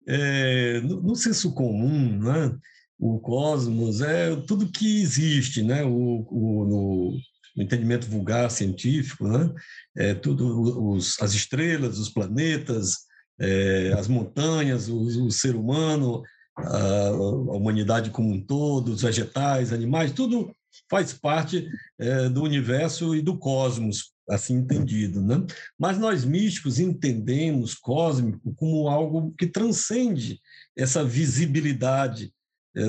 é, 0.07 0.81
no, 0.81 1.03
no, 1.03 1.15
senso 1.15 1.53
comum, 1.55 2.19
né? 2.19 2.57
O 2.99 3.19
cosmos 3.19 4.01
é 4.01 4.35
tudo 4.37 4.71
que 4.71 5.03
existe, 5.03 5.63
né? 5.63 5.85
o, 5.85 6.27
o 6.31 6.65
no, 6.65 7.63
entendimento 7.63 8.09
vulgar 8.09 8.51
científico, 8.51 9.29
né? 9.29 9.53
é 9.97 10.15
tudo 10.15 10.91
os, 10.91 11.21
as 11.21 11.35
estrelas, 11.35 11.99
os 11.99 12.09
planetas, 12.09 12.99
é, 13.39 13.95
as 13.97 14.09
montanhas, 14.09 14.89
o, 14.89 15.27
o, 15.27 15.31
ser 15.31 15.55
humano, 15.57 16.23
a, 16.57 17.09
a, 17.09 17.57
humanidade 17.57 18.11
como 18.11 18.33
um 18.33 18.41
todo, 18.41 18.93
os 18.93 19.03
vegetais, 19.03 19.73
animais, 19.73 20.13
tudo 20.13 20.55
faz 20.91 21.13
parte 21.13 21.69
é, 21.99 22.29
do 22.29 22.43
universo 22.43 23.15
e 23.15 23.23
do 23.23 23.39
cosmos, 23.39 24.13
assim 24.29 24.57
entendido. 24.57 25.21
Né? 25.21 25.45
Mas 25.79 25.99
nós 25.99 26.25
místicos 26.25 26.79
entendemos 26.79 27.75
cósmico 27.75 28.55
como 28.55 28.89
algo 28.89 29.33
que 29.39 29.47
transcende 29.47 30.41
essa 30.77 31.05
visibilidade 31.05 32.33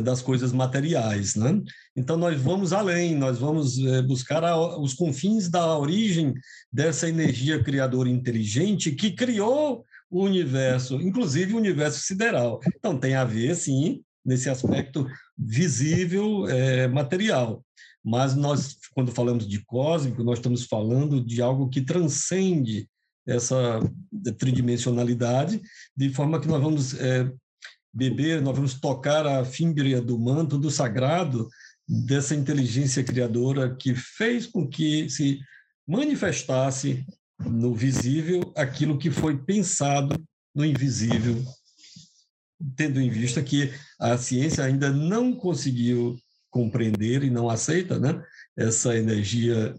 das 0.03 0.21
coisas 0.21 0.51
materiais. 0.51 1.35
Né? 1.35 1.61
Então, 1.95 2.17
nós 2.17 2.39
vamos 2.41 2.73
além, 2.73 3.15
nós 3.15 3.37
vamos 3.37 3.77
é, 3.77 4.01
buscar 4.01 4.43
os 4.79 4.93
confins 4.93 5.49
da 5.49 5.77
origem 5.77 6.33
dessa 6.71 7.07
energia 7.07 7.63
criadora 7.63 8.09
inteligente 8.09 8.91
que 8.91 9.11
criou 9.11 9.85
o 10.09 10.23
universo, 10.23 10.95
inclusive 11.01 11.53
o 11.53 11.57
universo 11.57 11.99
sideral. 12.01 12.59
Então, 12.75 12.97
tem 12.97 13.15
a 13.15 13.23
ver, 13.23 13.55
sim, 13.55 14.01
nesse 14.25 14.49
aspecto 14.49 15.07
visível, 15.37 16.47
é, 16.47 16.87
material. 16.87 17.63
Mas 18.03 18.35
nós, 18.35 18.77
quando 18.93 19.11
falamos 19.11 19.47
de 19.47 19.63
cósmico, 19.65 20.23
nós 20.23 20.39
estamos 20.39 20.65
falando 20.65 21.23
de 21.23 21.41
algo 21.41 21.69
que 21.69 21.81
transcende 21.81 22.87
essa 23.27 23.79
tridimensionalidade, 24.37 25.59
de 25.97 26.09
forma 26.09 26.39
que 26.39 26.47
nós 26.47 26.61
vamos 26.61 26.93
é, 26.99 27.31
beber, 27.95 28.41
nós 28.41 28.53
vamos 28.53 28.73
tocar 28.73 29.25
a 29.25 29.45
fímbria 29.45 30.01
do 30.01 30.19
manto 30.19 30.57
do 30.57 30.69
sagrado 30.69 31.47
dessa 31.87 32.35
inteligência 32.35 33.01
criadora 33.03 33.73
que 33.73 33.95
fez 33.95 34.45
com 34.45 34.67
que 34.67 35.09
se 35.09 35.39
manifestasse 35.87 37.05
no 37.39 37.73
visível 37.73 38.51
aquilo 38.57 38.97
que 38.97 39.09
foi 39.09 39.37
pensado 39.37 40.21
no 40.53 40.65
invisível, 40.65 41.41
tendo 42.75 42.99
em 42.99 43.09
vista 43.09 43.41
que 43.41 43.71
a 43.99 44.17
ciência 44.17 44.63
ainda 44.63 44.91
não 44.91 45.33
conseguiu 45.33 46.17
compreender 46.49 47.23
e 47.23 47.29
não 47.29 47.49
aceita 47.49 47.99
né, 47.99 48.21
essa 48.57 48.95
energia 48.97 49.75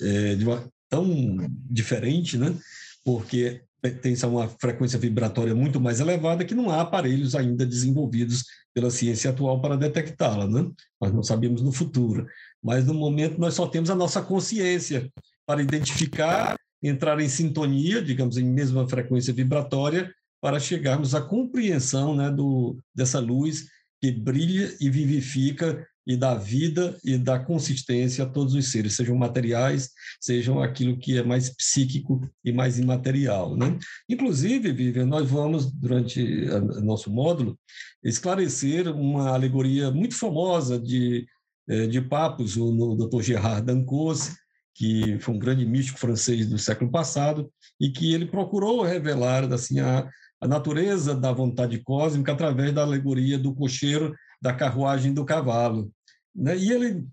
é, 0.00 0.34
uma, 0.34 0.68
tão 0.88 1.36
diferente, 1.70 2.36
né, 2.36 2.56
porque 3.04 3.62
tem 4.02 4.14
uma 4.24 4.48
frequência 4.48 4.98
vibratória 4.98 5.54
muito 5.54 5.80
mais 5.80 6.00
elevada 6.00 6.44
que 6.44 6.54
não 6.54 6.70
há 6.70 6.80
aparelhos 6.80 7.34
ainda 7.34 7.64
desenvolvidos 7.64 8.44
pela 8.74 8.90
ciência 8.90 9.30
atual 9.30 9.60
para 9.60 9.76
detectá-la, 9.76 10.46
né? 10.46 10.68
Nós 11.00 11.12
não 11.12 11.22
sabemos 11.22 11.62
no 11.62 11.72
futuro, 11.72 12.26
mas 12.62 12.84
no 12.84 12.94
momento 12.94 13.40
nós 13.40 13.54
só 13.54 13.66
temos 13.66 13.90
a 13.90 13.94
nossa 13.94 14.20
consciência 14.20 15.10
para 15.46 15.62
identificar, 15.62 16.56
entrar 16.82 17.20
em 17.20 17.28
sintonia, 17.28 18.02
digamos, 18.02 18.36
em 18.36 18.44
mesma 18.44 18.88
frequência 18.88 19.32
vibratória, 19.32 20.12
para 20.40 20.60
chegarmos 20.60 21.14
à 21.14 21.20
compreensão 21.20 22.14
né, 22.14 22.30
do, 22.30 22.78
dessa 22.94 23.18
luz 23.18 23.66
que 24.00 24.12
brilha 24.12 24.76
e 24.80 24.88
vivifica 24.88 25.86
e 26.08 26.16
dá 26.16 26.34
vida 26.34 26.96
e 27.04 27.18
dá 27.18 27.38
consistência 27.38 28.24
a 28.24 28.26
todos 28.26 28.54
os 28.54 28.72
seres, 28.72 28.96
sejam 28.96 29.14
materiais, 29.14 29.90
sejam 30.18 30.62
aquilo 30.62 30.98
que 30.98 31.18
é 31.18 31.22
mais 31.22 31.50
psíquico 31.50 32.26
e 32.42 32.50
mais 32.50 32.78
imaterial. 32.78 33.54
Né? 33.54 33.78
Inclusive, 34.08 34.72
Vivian, 34.72 35.04
nós 35.04 35.28
vamos, 35.28 35.70
durante 35.70 36.48
o 36.48 36.80
nosso 36.80 37.10
módulo, 37.10 37.58
esclarecer 38.02 38.88
uma 38.88 39.28
alegoria 39.28 39.90
muito 39.90 40.14
famosa 40.14 40.80
de, 40.80 41.26
eh, 41.68 41.86
de 41.86 42.00
Papos, 42.00 42.56
no 42.56 42.96
Dr. 42.96 43.20
Gerard 43.20 43.66
Dancos, 43.66 44.30
que 44.74 45.18
foi 45.18 45.34
um 45.34 45.38
grande 45.38 45.66
místico 45.66 45.98
francês 45.98 46.48
do 46.48 46.56
século 46.56 46.90
passado, 46.90 47.52
e 47.78 47.90
que 47.90 48.14
ele 48.14 48.24
procurou 48.24 48.82
revelar 48.82 49.52
assim, 49.52 49.78
a, 49.80 50.08
a 50.40 50.48
natureza 50.48 51.14
da 51.14 51.32
vontade 51.32 51.78
cósmica 51.82 52.32
através 52.32 52.72
da 52.72 52.80
alegoria 52.80 53.38
do 53.38 53.54
cocheiro 53.54 54.14
da 54.40 54.54
carruagem 54.54 55.12
do 55.12 55.24
cavalo. 55.24 55.92
Né? 56.34 56.56
E 56.56 56.72
ele, 56.72 57.06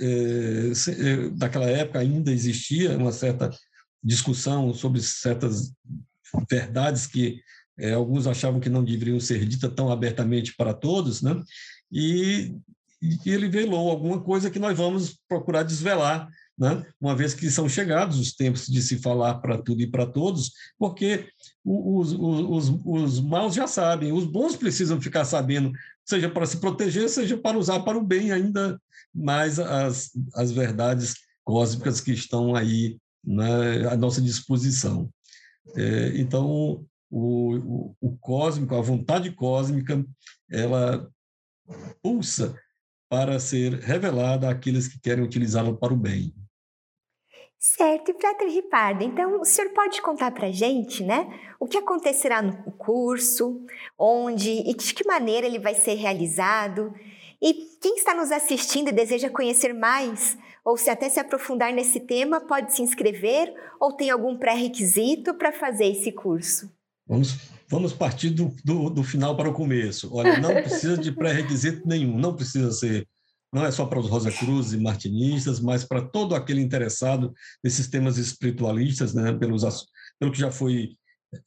é, 0.00 0.70
é, 0.70 1.30
naquela 1.36 1.66
época, 1.66 1.98
ainda 1.98 2.32
existia 2.32 2.96
uma 2.96 3.12
certa 3.12 3.50
discussão 4.02 4.72
sobre 4.72 5.00
certas 5.00 5.72
verdades 6.50 7.06
que 7.06 7.40
é, 7.78 7.92
alguns 7.92 8.26
achavam 8.26 8.60
que 8.60 8.68
não 8.68 8.84
deveriam 8.84 9.20
ser 9.20 9.44
ditas 9.46 9.72
tão 9.74 9.90
abertamente 9.90 10.54
para 10.56 10.74
todos, 10.74 11.22
né? 11.22 11.40
e, 11.92 12.56
e 13.00 13.18
ele 13.26 13.48
velou 13.48 13.90
alguma 13.90 14.20
coisa 14.20 14.50
que 14.50 14.58
nós 14.58 14.76
vamos 14.76 15.18
procurar 15.28 15.62
desvelar 15.62 16.28
né? 16.58 16.84
uma 17.00 17.14
vez 17.14 17.34
que 17.34 17.50
são 17.50 17.68
chegados 17.68 18.18
os 18.18 18.34
tempos 18.34 18.66
de 18.66 18.82
se 18.82 18.98
falar 18.98 19.36
para 19.36 19.56
tudo 19.56 19.80
e 19.80 19.86
para 19.86 20.06
todos, 20.06 20.52
porque 20.76 21.28
os, 21.64 22.12
os, 22.12 22.68
os, 22.68 22.80
os 22.84 23.20
maus 23.20 23.54
já 23.54 23.66
sabem, 23.66 24.12
os 24.12 24.24
bons 24.24 24.56
precisam 24.56 25.00
ficar 25.00 25.24
sabendo, 25.24 25.70
seja 26.04 26.28
para 26.28 26.46
se 26.46 26.56
proteger, 26.56 27.08
seja 27.08 27.36
para 27.36 27.58
usar 27.58 27.80
para 27.80 27.96
o 27.96 28.04
bem 28.04 28.32
ainda 28.32 28.80
mais 29.14 29.58
as, 29.58 30.10
as 30.34 30.50
verdades 30.50 31.14
cósmicas 31.44 32.00
que 32.00 32.12
estão 32.12 32.54
aí 32.54 32.98
na, 33.24 33.92
à 33.92 33.96
nossa 33.96 34.20
disposição. 34.20 35.08
É, 35.76 36.18
então, 36.18 36.46
o, 36.46 36.84
o, 37.10 37.94
o 38.00 38.16
cósmico, 38.18 38.74
a 38.74 38.80
vontade 38.80 39.30
cósmica, 39.30 40.04
ela 40.50 41.08
pulsa 42.02 42.54
para 43.08 43.38
ser 43.38 43.74
revelada 43.74 44.48
àqueles 44.50 44.88
que 44.88 45.00
querem 45.00 45.24
utilizá-la 45.24 45.74
para 45.74 45.92
o 45.92 45.96
bem. 45.96 46.34
Certo, 47.60 48.12
e 48.12 48.14
Frater 48.14 48.48
Ripardo, 48.48 49.02
então 49.02 49.40
o 49.40 49.44
senhor 49.44 49.72
pode 49.72 50.00
contar 50.00 50.30
para 50.30 50.46
a 50.46 50.52
gente, 50.52 51.02
né, 51.02 51.26
o 51.58 51.66
que 51.66 51.76
acontecerá 51.76 52.40
no 52.40 52.56
curso, 52.72 53.60
onde 53.98 54.48
e 54.48 54.74
de 54.74 54.94
que 54.94 55.04
maneira 55.04 55.44
ele 55.44 55.58
vai 55.58 55.74
ser 55.74 55.94
realizado, 55.94 56.94
e 57.42 57.52
quem 57.80 57.96
está 57.96 58.14
nos 58.14 58.30
assistindo 58.30 58.88
e 58.88 58.92
deseja 58.92 59.28
conhecer 59.28 59.72
mais, 59.72 60.38
ou 60.64 60.76
se 60.76 60.88
até 60.88 61.08
se 61.08 61.18
aprofundar 61.18 61.72
nesse 61.72 61.98
tema, 61.98 62.40
pode 62.40 62.74
se 62.74 62.82
inscrever 62.82 63.52
ou 63.80 63.92
tem 63.92 64.10
algum 64.10 64.36
pré-requisito 64.36 65.34
para 65.34 65.50
fazer 65.50 65.86
esse 65.86 66.12
curso? 66.12 66.70
Vamos, 67.06 67.38
vamos 67.68 67.92
partir 67.92 68.30
do, 68.30 68.54
do, 68.64 68.90
do 68.90 69.02
final 69.02 69.36
para 69.36 69.48
o 69.48 69.54
começo. 69.54 70.14
Olha, 70.14 70.38
não 70.38 70.52
precisa 70.52 70.98
de 70.98 71.10
pré-requisito 71.16 71.88
nenhum, 71.88 72.18
não 72.18 72.36
precisa 72.36 72.70
ser 72.70 73.08
não 73.52 73.64
é 73.64 73.70
só 73.70 73.86
para 73.86 73.98
os 73.98 74.08
Rosa 74.08 74.30
Cruz 74.30 74.72
e 74.72 74.78
martinistas, 74.78 75.60
mas 75.60 75.84
para 75.84 76.02
todo 76.02 76.34
aquele 76.34 76.60
interessado 76.60 77.32
nesses 77.62 77.88
temas 77.88 78.18
espiritualistas, 78.18 79.14
né, 79.14 79.32
pelos, 79.32 79.62
pelo 80.18 80.32
que 80.32 80.38
já 80.38 80.50
foi 80.50 80.96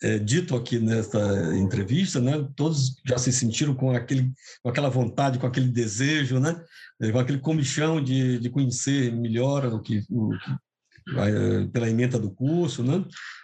é, 0.02 0.20
dito 0.20 0.56
aqui 0.56 0.80
nesta 0.80 1.20
entrevista, 1.58 2.20
né, 2.20 2.48
todos 2.56 2.96
já 3.06 3.18
se 3.18 3.32
sentiram 3.32 3.74
com, 3.74 3.92
aquele, 3.92 4.32
com 4.64 4.70
aquela 4.70 4.90
vontade, 4.90 5.40
com 5.40 5.48
aquele 5.48 5.68
desejo, 5.68 6.40
né, 6.40 6.64
com 7.12 7.20
aquele 7.20 7.40
comichão 7.40 8.04
de, 8.04 8.40
de 8.40 8.50
conhecer 8.50 9.12
melhor 9.12 9.66
o 9.66 9.80
que, 9.80 10.04
o, 10.10 10.32
pela 11.72 11.90
emenda 11.90 12.20
do 12.20 12.32
curso, 12.32 12.84
né? 12.84 13.04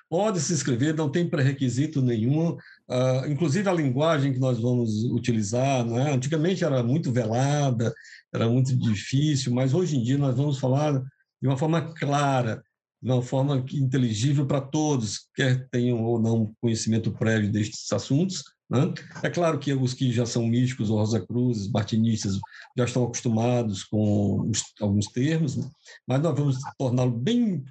Pode 0.09 0.39
se 0.39 0.53
inscrever, 0.53 0.95
não 0.95 1.09
tem 1.09 1.29
pré-requisito 1.29 2.01
nenhum. 2.01 2.55
Uh, 2.89 3.29
inclusive 3.29 3.67
a 3.67 3.73
linguagem 3.73 4.31
que 4.31 4.39
nós 4.39 4.59
vamos 4.59 5.03
utilizar, 5.11 5.85
né? 5.85 6.13
antigamente 6.13 6.63
era 6.63 6.81
muito 6.81 7.11
velada, 7.11 7.93
era 8.33 8.47
muito 8.47 8.73
difícil, 8.77 9.53
mas 9.53 9.73
hoje 9.73 9.97
em 9.97 10.03
dia 10.03 10.17
nós 10.17 10.37
vamos 10.37 10.57
falar 10.57 10.93
de 11.41 11.47
uma 11.47 11.57
forma 11.57 11.93
clara, 11.93 12.63
de 13.01 13.11
uma 13.11 13.21
forma 13.21 13.63
inteligível 13.73 14.45
para 14.45 14.61
todos, 14.61 15.27
quer 15.35 15.67
tenham 15.69 16.01
ou 16.03 16.19
não 16.19 16.53
conhecimento 16.61 17.11
prévio 17.11 17.51
destes 17.51 17.91
assuntos. 17.91 18.43
Né? 18.69 18.93
É 19.23 19.29
claro 19.29 19.59
que 19.59 19.73
os 19.73 19.93
que 19.93 20.11
já 20.11 20.25
são 20.25 20.45
místicos, 20.45 20.89
ou 20.89 20.97
Rosa 20.97 21.25
Cruz, 21.25 21.69
martinistas, 21.69 22.39
já 22.77 22.85
estão 22.85 23.03
acostumados 23.03 23.83
com 23.83 24.49
os, 24.49 24.63
alguns 24.81 25.07
termos, 25.07 25.55
né? 25.55 25.69
mas 26.07 26.21
nós 26.21 26.37
vamos 26.37 26.57
torná-lo 26.77 27.11
bem 27.11 27.63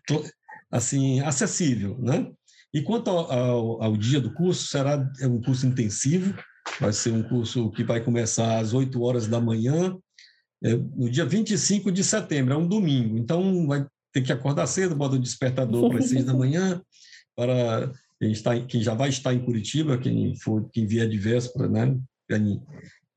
assim 0.70 1.20
acessível. 1.20 1.96
Né? 1.98 2.30
E 2.76 2.82
quanto 2.82 3.08
ao, 3.08 3.32
ao, 3.32 3.82
ao 3.84 3.96
dia 3.96 4.20
do 4.20 4.30
curso, 4.34 4.66
será 4.66 5.10
é 5.18 5.26
um 5.26 5.40
curso 5.40 5.66
intensivo, 5.66 6.38
vai 6.78 6.92
ser 6.92 7.10
um 7.10 7.22
curso 7.22 7.70
que 7.70 7.82
vai 7.82 8.04
começar 8.04 8.58
às 8.58 8.74
8 8.74 9.00
horas 9.00 9.26
da 9.26 9.40
manhã 9.40 9.96
é, 10.62 10.76
no 10.76 11.08
dia 11.08 11.24
25 11.24 11.90
de 11.90 12.04
setembro, 12.04 12.52
é 12.52 12.56
um 12.58 12.68
domingo. 12.68 13.16
Então, 13.16 13.66
vai 13.66 13.86
ter 14.12 14.20
que 14.20 14.30
acordar 14.30 14.66
cedo, 14.66 14.94
bota 14.94 15.16
o 15.16 15.18
despertador 15.18 15.88
para 15.88 16.00
as 16.00 16.10
6 16.10 16.26
da 16.26 16.34
manhã, 16.34 16.82
para 17.34 17.90
quem, 18.20 18.32
está, 18.32 18.60
quem 18.60 18.82
já 18.82 18.92
vai 18.92 19.08
estar 19.08 19.32
em 19.32 19.42
Curitiba, 19.42 19.96
quem, 19.96 20.36
for, 20.36 20.68
quem 20.70 20.86
vier 20.86 21.08
de 21.08 21.16
véspera, 21.16 21.70
né, 21.70 21.96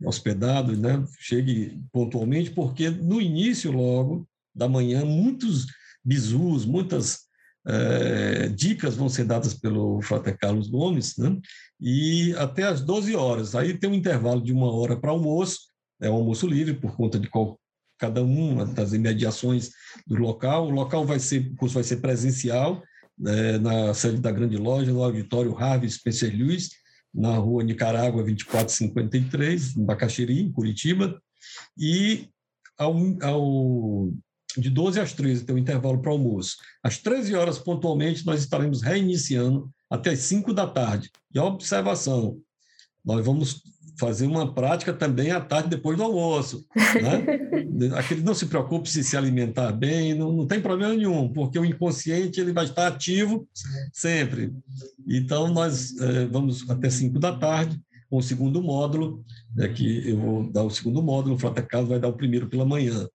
hospedado, 0.05 0.73
né, 0.77 1.03
chegue 1.19 1.77
pontualmente, 1.91 2.51
porque 2.51 2.89
no 2.89 3.19
início, 3.19 3.73
logo 3.73 4.25
da 4.55 4.69
manhã, 4.69 5.03
muitos 5.03 5.65
bisus, 6.01 6.65
muitas 6.65 7.27
é, 7.69 8.49
dicas 8.49 8.95
vão 8.95 9.07
ser 9.07 9.25
dadas 9.25 9.53
pelo 9.53 10.01
Frater 10.01 10.37
Carlos 10.37 10.67
Gomes, 10.67 11.15
né? 11.17 11.37
e 11.79 12.33
até 12.37 12.63
às 12.63 12.81
12 12.81 13.15
horas. 13.15 13.55
Aí 13.55 13.77
tem 13.77 13.89
um 13.89 13.93
intervalo 13.93 14.41
de 14.41 14.51
uma 14.51 14.71
hora 14.71 14.97
para 14.97 15.11
almoço, 15.11 15.69
é 16.01 16.09
um 16.09 16.15
almoço 16.15 16.47
livre 16.47 16.73
por 16.73 16.95
conta 16.95 17.19
de 17.19 17.29
qual, 17.29 17.59
cada 17.97 18.23
uma 18.23 18.65
das 18.65 18.93
imediações 18.93 19.69
do 20.07 20.15
local. 20.15 20.67
O 20.67 20.71
local 20.71 21.05
vai 21.05 21.19
ser, 21.19 21.51
o 21.51 21.55
curso 21.55 21.75
vai 21.75 21.83
ser 21.83 21.97
presencial, 21.97 22.81
é, 23.25 23.57
na 23.59 23.93
sede 23.93 24.17
da 24.17 24.31
Grande 24.31 24.57
Loja, 24.57 24.91
no 24.91 25.03
auditório 25.03 25.55
Harvey 25.57 25.89
Spencer 25.89 26.35
Lewis, 26.35 26.69
na 27.13 27.35
rua 27.35 27.63
Nicarágua 27.63 28.23
2453, 28.23 29.75
em 29.77 29.85
Bacaxiri, 29.85 30.39
em 30.39 30.51
Curitiba, 30.51 31.21
e 31.77 32.29
ao, 32.77 32.95
ao, 33.21 34.11
de 34.57 34.69
12 34.69 34.99
às 34.99 35.13
13 35.13 35.45
tem 35.45 35.55
um 35.55 35.59
intervalo 35.59 36.01
para 36.01 36.11
almoço. 36.11 36.57
Às 36.83 36.97
13 36.97 37.35
horas, 37.35 37.59
pontualmente, 37.59 38.25
nós 38.25 38.41
estaremos 38.41 38.81
reiniciando 38.81 39.69
até 39.89 40.11
as 40.11 40.19
5 40.19 40.53
da 40.53 40.67
tarde. 40.67 41.09
E 41.33 41.39
observação, 41.39 42.37
nós 43.05 43.25
vamos 43.25 43.61
fazer 43.99 44.25
uma 44.25 44.53
prática 44.53 44.93
também 44.93 45.29
à 45.31 45.41
tarde, 45.41 45.69
depois 45.69 45.97
do 45.97 46.03
almoço. 46.03 46.65
Né? 46.75 47.91
Aquele 47.97 48.21
não 48.21 48.33
se 48.33 48.45
preocupe 48.45 48.89
se 48.89 49.03
se 49.03 49.17
alimentar 49.17 49.71
bem, 49.73 50.13
não, 50.13 50.31
não 50.31 50.47
tem 50.47 50.61
problema 50.61 50.93
nenhum, 50.93 51.31
porque 51.31 51.59
o 51.59 51.65
inconsciente 51.65 52.39
ele 52.39 52.53
vai 52.53 52.63
estar 52.63 52.87
ativo 52.87 53.47
sempre. 53.91 54.53
Então, 55.05 55.49
nós 55.49 55.97
é, 55.99 56.25
vamos 56.27 56.67
até 56.69 56.89
5 56.89 57.19
da 57.19 57.35
tarde, 57.35 57.79
com 58.09 58.17
o 58.17 58.23
segundo 58.23 58.63
módulo, 58.63 59.23
é 59.57 59.67
que 59.67 60.09
eu 60.09 60.17
vou 60.17 60.51
dar 60.51 60.63
o 60.63 60.69
segundo 60.69 61.03
módulo, 61.03 61.35
o 61.35 61.39
Frata 61.39 61.61
Carlos 61.61 61.89
vai 61.89 61.99
dar 61.99 62.07
o 62.07 62.17
primeiro 62.17 62.47
pela 62.47 62.65
manhã. 62.65 63.07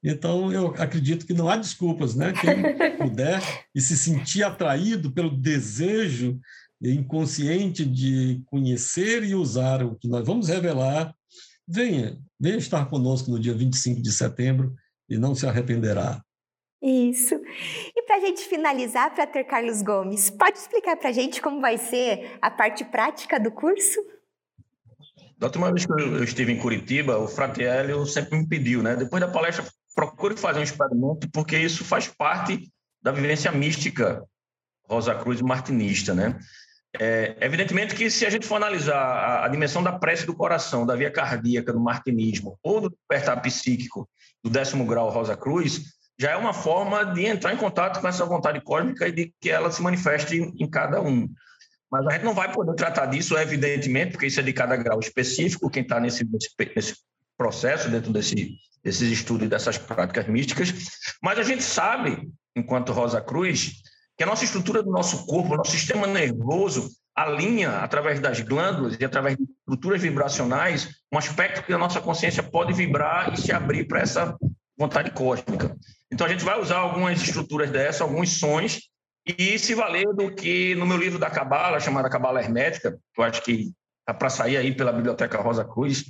Então, 0.03 0.53
eu 0.53 0.69
acredito 0.79 1.27
que 1.27 1.35
não 1.35 1.49
há 1.49 1.57
desculpas, 1.57 2.15
né? 2.15 2.33
Quem 2.33 2.97
puder 2.97 3.41
e 3.75 3.81
se 3.81 3.97
sentir 3.97 4.43
atraído 4.43 5.11
pelo 5.11 5.31
desejo 5.31 6.39
inconsciente 6.83 7.85
de 7.85 8.43
conhecer 8.47 9.25
e 9.25 9.35
usar 9.35 9.83
o 9.83 9.97
que 9.97 10.09
nós 10.09 10.27
vamos 10.27 10.49
revelar, 10.49 11.15
venha, 11.67 12.19
venha 12.39 12.57
estar 12.57 12.87
conosco 12.87 13.31
no 13.31 13.41
dia 13.41 13.55
25 13.55 14.03
de 14.03 14.13
setembro 14.13 14.75
e 15.09 15.17
não 15.17 15.35
se 15.35 15.47
arrependerá. 15.47 16.23
Isso. 16.83 17.35
E 17.97 18.03
para 18.03 18.17
a 18.17 18.21
gente 18.21 18.43
finalizar, 18.43 19.15
para 19.15 19.27
ter 19.27 19.45
Carlos 19.45 19.83
Gomes, 19.83 20.31
pode 20.31 20.59
explicar 20.59 20.97
para 20.97 21.09
a 21.09 21.13
gente 21.13 21.41
como 21.41 21.61
vai 21.61 21.79
ser 21.79 22.39
a 22.41 22.51
parte 22.51 22.85
prática 22.85 23.41
do 23.41 23.51
curso? 23.51 23.99
Da 25.39 25.47
última 25.49 25.73
vez 25.73 25.87
que 25.87 25.93
eu 25.93 26.23
estive 26.23 26.53
em 26.53 26.59
Curitiba, 26.59 27.19
o 27.19 27.27
Fratelli 27.27 27.93
sempre 28.07 28.39
me 28.39 28.47
pediu, 28.47 28.83
né? 28.83 28.97
Depois 28.97 29.21
da 29.21 29.29
palestra, 29.29 29.65
procure 29.97 30.37
fazer 30.37 30.61
um 30.61 30.63
experimento, 30.63 31.29
porque 31.33 31.59
isso 31.59 31.85
faz 31.85 32.07
parte 32.07 32.71
da 33.03 33.11
vivência 33.11 33.51
mística 33.51 34.23
Rosa 34.89 35.15
Cruz 35.15 35.41
martinista, 35.41 36.15
né? 36.15 36.39
É, 36.99 37.37
evidentemente 37.41 37.95
que 37.95 38.11
se 38.11 38.25
a 38.25 38.31
gente 38.31 38.47
for 38.47 38.57
analisar 38.57 38.97
a, 38.97 39.45
a, 39.45 39.49
dimensão 39.49 39.83
da 39.83 39.99
prece 39.99 40.25
do 40.25 40.35
coração, 40.35 40.87
da 40.87 40.95
via 40.95 41.11
cardíaca, 41.11 41.73
do 41.73 41.81
martinismo, 41.81 42.59
ou 42.63 42.81
do 42.81 42.91
despertar 42.91 43.41
psíquico 43.43 44.09
do 44.43 44.49
décimo 44.49 44.87
grau 44.87 45.11
Rosa 45.11 45.37
Cruz, 45.37 45.83
já 46.19 46.31
é 46.31 46.37
uma 46.37 46.55
forma 46.55 47.05
de 47.05 47.27
entrar 47.27 47.53
em 47.53 47.59
contato 47.59 48.01
com 48.01 48.09
essa 48.09 48.25
vontade 48.25 48.61
cósmica 48.63 49.09
e 49.09 49.13
de 49.13 49.35
que 49.41 49.51
ela 49.51 49.71
se 49.71 49.83
manifeste 49.83 50.37
em, 50.37 50.55
em 50.59 50.71
cada 50.71 51.01
um. 51.03 51.29
Mas 51.91 52.07
a 52.07 52.13
gente 52.13 52.25
não 52.25 52.35
vai 52.35 52.53
poder 52.53 52.75
tratar 52.75 53.07
disso, 53.07 53.37
evidentemente, 53.37 54.13
porque 54.13 54.27
isso 54.27 54.41
é 54.41 54.43
de 54.43 54.53
cada 54.53 54.77
grau 54.77 54.99
específico, 54.99 55.71
quem 55.71 55.83
está 55.83 56.01
nesse, 56.01 56.25
nesse, 56.25 56.97
processo, 57.37 57.91
dentro 57.91 58.13
desse, 58.13 58.57
desses 58.87 59.11
estudos 59.11 59.49
dessas 59.49 59.77
práticas 59.77 60.29
místicas. 60.29 60.73
Mas 61.21 61.41
a 61.41 61.43
gente 61.43 61.65
sabe, 61.65 62.31
enquanto 62.55 62.93
Rosa 62.93 63.21
Cruz, 63.21 63.83
que 64.17 64.23
a 64.23 64.27
nossa 64.27 64.45
estrutura 64.45 64.81
do 64.81 64.93
nosso 64.93 65.27
corpo, 65.27 65.57
nosso 65.57 65.73
sistema 65.73 66.07
nervoso, 66.07 66.89
alinha 67.13 67.79
através 67.79 68.21
das 68.21 68.41
glândulas 68.41 68.97
e 69.01 69.05
através 69.05 69.37
de 69.37 69.43
estruturas 69.43 70.01
vibracionais 70.01 71.01
um 71.13 71.19
aspecto 71.19 71.65
que 71.65 71.73
a 71.73 71.79
nossa 71.79 72.01
consciência 72.01 72.45
pode 72.45 72.73
vibrar 72.75 73.33
e 73.35 73.41
se 73.41 73.51
abrir 73.51 73.89
para 73.89 74.01
essa 74.01 74.37
vontade 74.79 75.11
cósmica. 75.11 75.77
Então 76.13 76.25
a 76.25 76.31
gente 76.31 76.45
vai 76.45 76.61
usar 76.61 76.77
algumas 76.77 77.21
estruturas 77.21 77.71
dessas, 77.71 78.03
alguns 78.03 78.39
sons 78.39 78.83
e 79.27 79.59
se 79.59 79.75
valer 79.75 80.07
do 80.15 80.33
que 80.33 80.77
no 80.77 80.87
meu 80.87 80.97
livro 80.97 81.19
da 81.19 81.29
Cabala, 81.29 81.81
chamada 81.81 82.09
Cabala 82.09 82.41
Hermética, 82.41 82.93
que 83.13 83.21
eu 83.21 83.25
acho 83.25 83.43
que 83.43 83.73
está 84.01 84.15
para 84.15 84.31
sair 84.31 84.57
aí 84.57 84.73
pela 84.77 84.93
Biblioteca 84.93 85.43
Rosa 85.43 85.65
Cruz, 85.65 86.05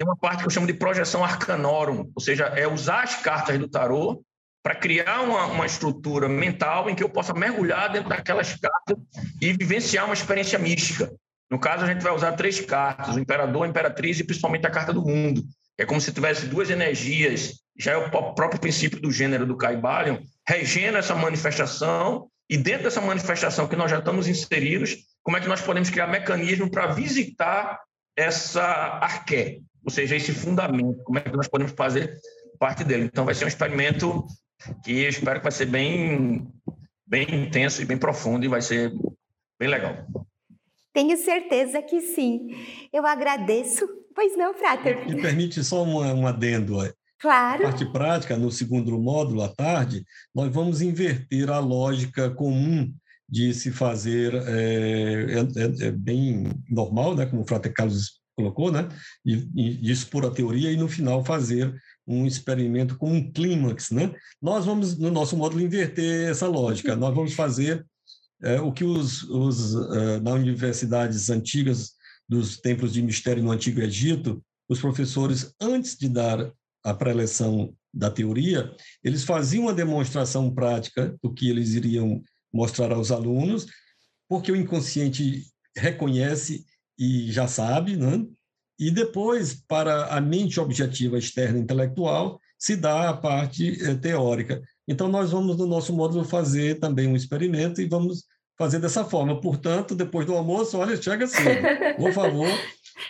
tem 0.00 0.08
uma 0.08 0.16
parte 0.16 0.40
que 0.40 0.46
eu 0.46 0.50
chamo 0.50 0.66
de 0.66 0.72
projeção 0.72 1.22
arcanorum, 1.22 2.10
ou 2.14 2.22
seja, 2.22 2.46
é 2.46 2.66
usar 2.66 3.02
as 3.02 3.16
cartas 3.16 3.58
do 3.58 3.68
tarô 3.68 4.24
para 4.62 4.74
criar 4.74 5.20
uma, 5.20 5.44
uma 5.44 5.66
estrutura 5.66 6.26
mental 6.26 6.88
em 6.88 6.94
que 6.94 7.02
eu 7.02 7.10
possa 7.10 7.34
mergulhar 7.34 7.92
dentro 7.92 8.08
daquelas 8.08 8.54
cartas 8.54 8.96
e 9.42 9.52
vivenciar 9.52 10.06
uma 10.06 10.14
experiência 10.14 10.58
mística. 10.58 11.12
No 11.50 11.58
caso, 11.58 11.84
a 11.84 11.86
gente 11.86 12.02
vai 12.02 12.14
usar 12.14 12.32
três 12.32 12.58
cartas: 12.60 13.14
o 13.14 13.20
imperador, 13.20 13.66
a 13.66 13.68
imperatriz 13.68 14.18
e 14.18 14.24
principalmente 14.24 14.66
a 14.66 14.70
carta 14.70 14.90
do 14.90 15.04
mundo. 15.04 15.44
É 15.76 15.84
como 15.84 16.00
se 16.00 16.12
tivesse 16.12 16.46
duas 16.46 16.70
energias, 16.70 17.60
já 17.78 17.92
é 17.92 17.96
o 17.98 18.10
próprio 18.10 18.58
princípio 18.58 19.02
do 19.02 19.12
gênero 19.12 19.44
do 19.44 19.56
Caibalion, 19.56 20.16
regendo 20.48 20.96
essa 20.96 21.14
manifestação 21.14 22.26
e 22.48 22.56
dentro 22.56 22.84
dessa 22.84 23.02
manifestação 23.02 23.68
que 23.68 23.76
nós 23.76 23.90
já 23.90 23.98
estamos 23.98 24.26
inseridos, 24.28 24.96
como 25.22 25.36
é 25.36 25.40
que 25.40 25.48
nós 25.48 25.60
podemos 25.60 25.90
criar 25.90 26.06
mecanismo 26.06 26.70
para 26.70 26.86
visitar 26.86 27.78
essa 28.16 28.62
arqué, 28.62 29.60
ou 29.84 29.90
seja, 29.90 30.16
esse 30.16 30.32
fundamento, 30.32 31.02
como 31.04 31.18
é 31.18 31.22
que 31.22 31.36
nós 31.36 31.48
podemos 31.48 31.72
fazer 31.72 32.18
parte 32.58 32.84
dele. 32.84 33.04
Então 33.04 33.24
vai 33.24 33.34
ser 33.34 33.46
um 33.46 33.48
experimento 33.48 34.26
que 34.84 35.02
eu 35.02 35.08
espero 35.08 35.40
que 35.40 35.44
vai 35.44 35.52
ser 35.52 35.66
bem, 35.66 36.46
bem 37.06 37.46
intenso 37.46 37.80
e 37.80 37.86
bem 37.86 37.96
profundo 37.96 38.44
e 38.44 38.48
vai 38.48 38.60
ser 38.60 38.92
bem 39.58 39.68
legal. 39.68 40.06
Tenho 40.92 41.16
certeza 41.16 41.80
que 41.80 42.00
sim. 42.00 42.48
Eu 42.92 43.06
agradeço. 43.06 43.88
Pois 44.14 44.36
não, 44.36 44.52
Frater? 44.52 45.08
Me 45.08 45.22
permite 45.22 45.64
só 45.64 45.82
um, 45.82 46.02
um 46.20 46.26
adendo. 46.26 46.76
Claro. 47.18 47.64
parte 47.64 47.84
prática, 47.92 48.36
no 48.36 48.50
segundo 48.50 48.98
módulo, 48.98 49.42
à 49.42 49.48
tarde, 49.48 50.04
nós 50.34 50.52
vamos 50.52 50.80
inverter 50.80 51.50
a 51.50 51.58
lógica 51.58 52.30
comum 52.30 52.90
de 53.28 53.54
se 53.54 53.70
fazer, 53.70 54.34
é, 54.34 55.34
é, 55.34 55.86
é 55.86 55.90
bem 55.92 56.44
normal, 56.68 57.14
né, 57.14 57.26
como 57.26 57.42
o 57.42 57.46
Frater 57.46 57.72
Carlos 57.72 58.19
colocou, 58.40 58.72
né, 58.72 58.88
de, 59.24 59.36
de 59.44 59.92
expor 59.92 60.24
a 60.24 60.30
teoria 60.30 60.72
e, 60.72 60.76
no 60.76 60.88
final, 60.88 61.24
fazer 61.24 61.74
um 62.06 62.26
experimento 62.26 62.96
com 62.96 63.12
um 63.12 63.30
clímax, 63.32 63.90
né? 63.90 64.12
Nós 64.42 64.64
vamos, 64.64 64.98
no 64.98 65.10
nosso 65.10 65.36
módulo, 65.36 65.62
inverter 65.62 66.28
essa 66.28 66.48
lógica. 66.48 66.96
Nós 66.96 67.14
vamos 67.14 67.34
fazer 67.34 67.86
é, 68.42 68.60
o 68.60 68.72
que 68.72 68.84
os, 68.84 69.22
os 69.24 69.74
uh, 69.74 70.20
na 70.22 70.32
universidades 70.32 71.30
antigas 71.30 71.92
dos 72.28 72.58
templos 72.58 72.92
de 72.92 73.02
mistério 73.02 73.42
no 73.42 73.50
Antigo 73.50 73.80
Egito, 73.80 74.42
os 74.68 74.80
professores, 74.80 75.52
antes 75.60 75.96
de 75.96 76.08
dar 76.08 76.50
a 76.84 76.94
preleção 76.94 77.74
da 77.92 78.10
teoria, 78.10 78.74
eles 79.02 79.24
faziam 79.24 79.64
uma 79.64 79.74
demonstração 79.74 80.52
prática 80.52 81.16
do 81.22 81.32
que 81.32 81.50
eles 81.50 81.74
iriam 81.74 82.22
mostrar 82.52 82.92
aos 82.92 83.10
alunos, 83.10 83.66
porque 84.28 84.50
o 84.50 84.56
inconsciente 84.56 85.44
reconhece 85.76 86.64
e 87.00 87.32
já 87.32 87.48
sabe, 87.48 87.96
né? 87.96 88.26
E 88.78 88.90
depois, 88.90 89.54
para 89.66 90.06
a 90.06 90.20
mente 90.20 90.60
objetiva 90.60 91.18
externa 91.18 91.58
intelectual, 91.58 92.38
se 92.58 92.76
dá 92.76 93.08
a 93.08 93.16
parte 93.16 93.82
eh, 93.82 93.94
teórica. 93.94 94.60
Então, 94.86 95.08
nós 95.08 95.30
vamos, 95.30 95.56
no 95.56 95.66
nosso 95.66 95.94
módulo, 95.94 96.24
fazer 96.24 96.78
também 96.78 97.06
um 97.06 97.16
experimento 97.16 97.80
e 97.80 97.86
vamos 97.86 98.24
fazer 98.58 98.78
dessa 98.78 99.02
forma. 99.02 99.40
Portanto, 99.40 99.94
depois 99.94 100.26
do 100.26 100.34
almoço, 100.34 100.76
olha, 100.76 101.00
chega 101.00 101.26
cedo, 101.26 101.96
por 101.96 102.12
favor, 102.12 102.48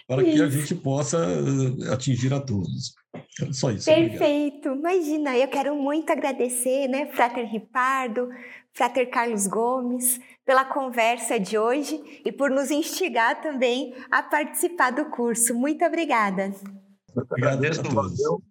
para 0.06 0.22
que 0.22 0.40
a 0.40 0.48
gente 0.48 0.74
possa 0.76 1.18
eh, 1.18 1.92
atingir 1.92 2.32
a 2.32 2.40
todos. 2.40 2.94
Só 3.52 3.70
isso. 3.70 3.86
Perfeito. 3.86 4.68
Obrigado. 4.68 4.78
Imagina, 4.78 5.36
eu 5.36 5.48
quero 5.48 5.74
muito 5.74 6.10
agradecer, 6.10 6.88
né, 6.88 7.06
Frater 7.12 7.50
Ripardo, 7.50 8.28
Frater 8.74 9.10
Carlos 9.10 9.46
Gomes, 9.46 10.20
pela 10.44 10.64
conversa 10.64 11.38
de 11.38 11.58
hoje 11.58 12.20
e 12.24 12.32
por 12.32 12.50
nos 12.50 12.70
instigar 12.70 13.40
também 13.40 13.94
a 14.10 14.22
participar 14.22 14.90
do 14.90 15.06
curso. 15.06 15.54
Muito 15.54 15.84
obrigada. 15.84 16.52
Eu 17.14 17.26
agradeço, 17.30 17.82
valeu. 17.82 18.42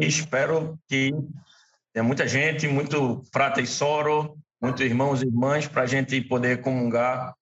E 0.00 0.06
espero 0.06 0.78
que 0.88 1.12
tenha 1.92 2.04
muita 2.04 2.26
gente, 2.26 2.66
muito 2.66 3.22
Frater 3.32 3.68
Soro, 3.68 4.36
muitos 4.60 4.80
irmãos 4.80 5.22
e 5.22 5.26
irmãs, 5.26 5.66
para 5.66 5.82
a 5.82 5.86
gente 5.86 6.20
poder 6.22 6.60
comungar 6.60 7.34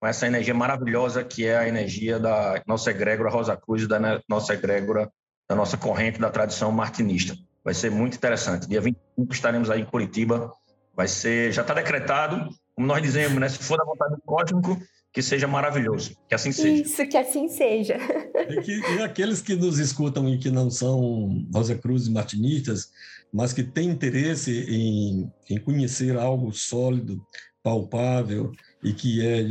com 0.00 0.06
essa 0.06 0.26
energia 0.26 0.54
maravilhosa 0.54 1.22
que 1.22 1.46
é 1.46 1.56
a 1.56 1.68
energia 1.68 2.18
da 2.18 2.60
nossa 2.66 2.90
egrégora 2.90 3.30
Rosa 3.30 3.56
Cruz, 3.56 3.86
da 3.86 4.20
nossa 4.28 4.54
egrégora, 4.54 5.08
da 5.48 5.54
nossa 5.54 5.76
corrente 5.76 6.18
da 6.18 6.30
tradição 6.30 6.72
martinista. 6.72 7.36
Vai 7.64 7.74
ser 7.74 7.90
muito 7.90 8.16
interessante. 8.16 8.68
Dia 8.68 8.80
25 8.80 9.32
estaremos 9.32 9.70
aí 9.70 9.82
em 9.82 9.84
Curitiba. 9.84 10.52
Vai 10.94 11.08
ser, 11.08 11.52
já 11.52 11.62
está 11.62 11.74
decretado, 11.74 12.48
como 12.74 12.86
nós 12.86 13.02
dizemos, 13.02 13.38
né? 13.38 13.48
Se 13.48 13.58
for 13.58 13.78
da 13.78 13.84
vontade 13.84 14.14
do 14.14 14.22
cósmico, 14.22 14.80
que 15.12 15.22
seja 15.22 15.46
maravilhoso, 15.46 16.16
que 16.28 16.34
assim 16.34 16.52
seja. 16.52 16.82
Isso, 16.82 17.06
que 17.06 17.16
assim 17.16 17.48
seja. 17.48 17.96
E, 18.48 18.60
que, 18.60 18.72
e 18.72 19.02
aqueles 19.02 19.40
que 19.40 19.54
nos 19.54 19.78
escutam 19.78 20.28
e 20.28 20.36
que 20.36 20.50
não 20.50 20.68
são 20.68 21.46
Rosa 21.54 21.76
Cruz 21.76 22.08
e 22.08 22.10
martinistas, 22.10 22.90
mas 23.32 23.52
que 23.52 23.62
têm 23.62 23.88
interesse 23.88 24.66
em, 24.68 25.30
em 25.48 25.58
conhecer 25.60 26.18
algo 26.18 26.52
sólido, 26.52 27.24
palpável 27.62 28.50
e 28.82 28.92
que 28.92 29.24
é 29.24 29.44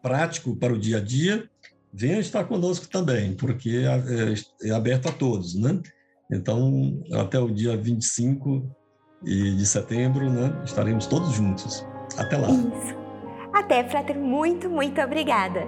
prático 0.00 0.54
para 0.56 0.72
o 0.72 0.78
dia 0.78 0.98
a 0.98 1.00
dia, 1.00 1.50
venha 1.92 2.20
estar 2.20 2.44
conosco 2.44 2.88
também, 2.88 3.34
porque 3.34 3.84
é, 3.84 4.66
é, 4.66 4.68
é 4.68 4.70
aberto 4.70 5.08
a 5.08 5.12
todos, 5.12 5.54
né? 5.54 5.80
Então, 6.30 7.02
até 7.12 7.38
o 7.38 7.50
dia 7.50 7.76
25 7.76 8.70
de 9.22 9.66
setembro, 9.66 10.30
né, 10.30 10.52
estaremos 10.64 11.06
todos 11.06 11.32
juntos. 11.32 11.84
Até 12.16 12.36
lá. 12.36 12.48
Isso. 12.48 12.96
Até, 13.52 13.84
Frater, 13.88 14.18
muito, 14.18 14.68
muito 14.68 15.00
obrigada. 15.00 15.66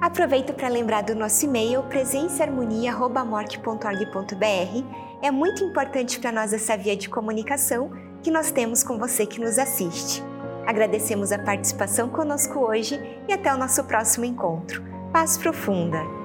Aproveito 0.00 0.54
para 0.54 0.68
lembrar 0.68 1.02
do 1.02 1.14
nosso 1.14 1.44
e-mail 1.44 1.82
presençaharmonia.morte.org.br. 1.84 4.84
É 5.20 5.30
muito 5.30 5.62
importante 5.64 6.18
para 6.20 6.32
nós 6.32 6.52
essa 6.52 6.76
via 6.76 6.96
de 6.96 7.08
comunicação 7.08 7.90
que 8.22 8.30
nós 8.30 8.50
temos 8.50 8.82
com 8.82 8.98
você 8.98 9.26
que 9.26 9.40
nos 9.40 9.58
assiste. 9.58 10.22
Agradecemos 10.66 11.32
a 11.32 11.38
participação 11.38 12.08
conosco 12.08 12.60
hoje 12.60 12.98
e 13.28 13.32
até 13.32 13.52
o 13.52 13.58
nosso 13.58 13.84
próximo 13.84 14.24
encontro. 14.24 14.82
Paz 15.12 15.36
profunda! 15.36 16.17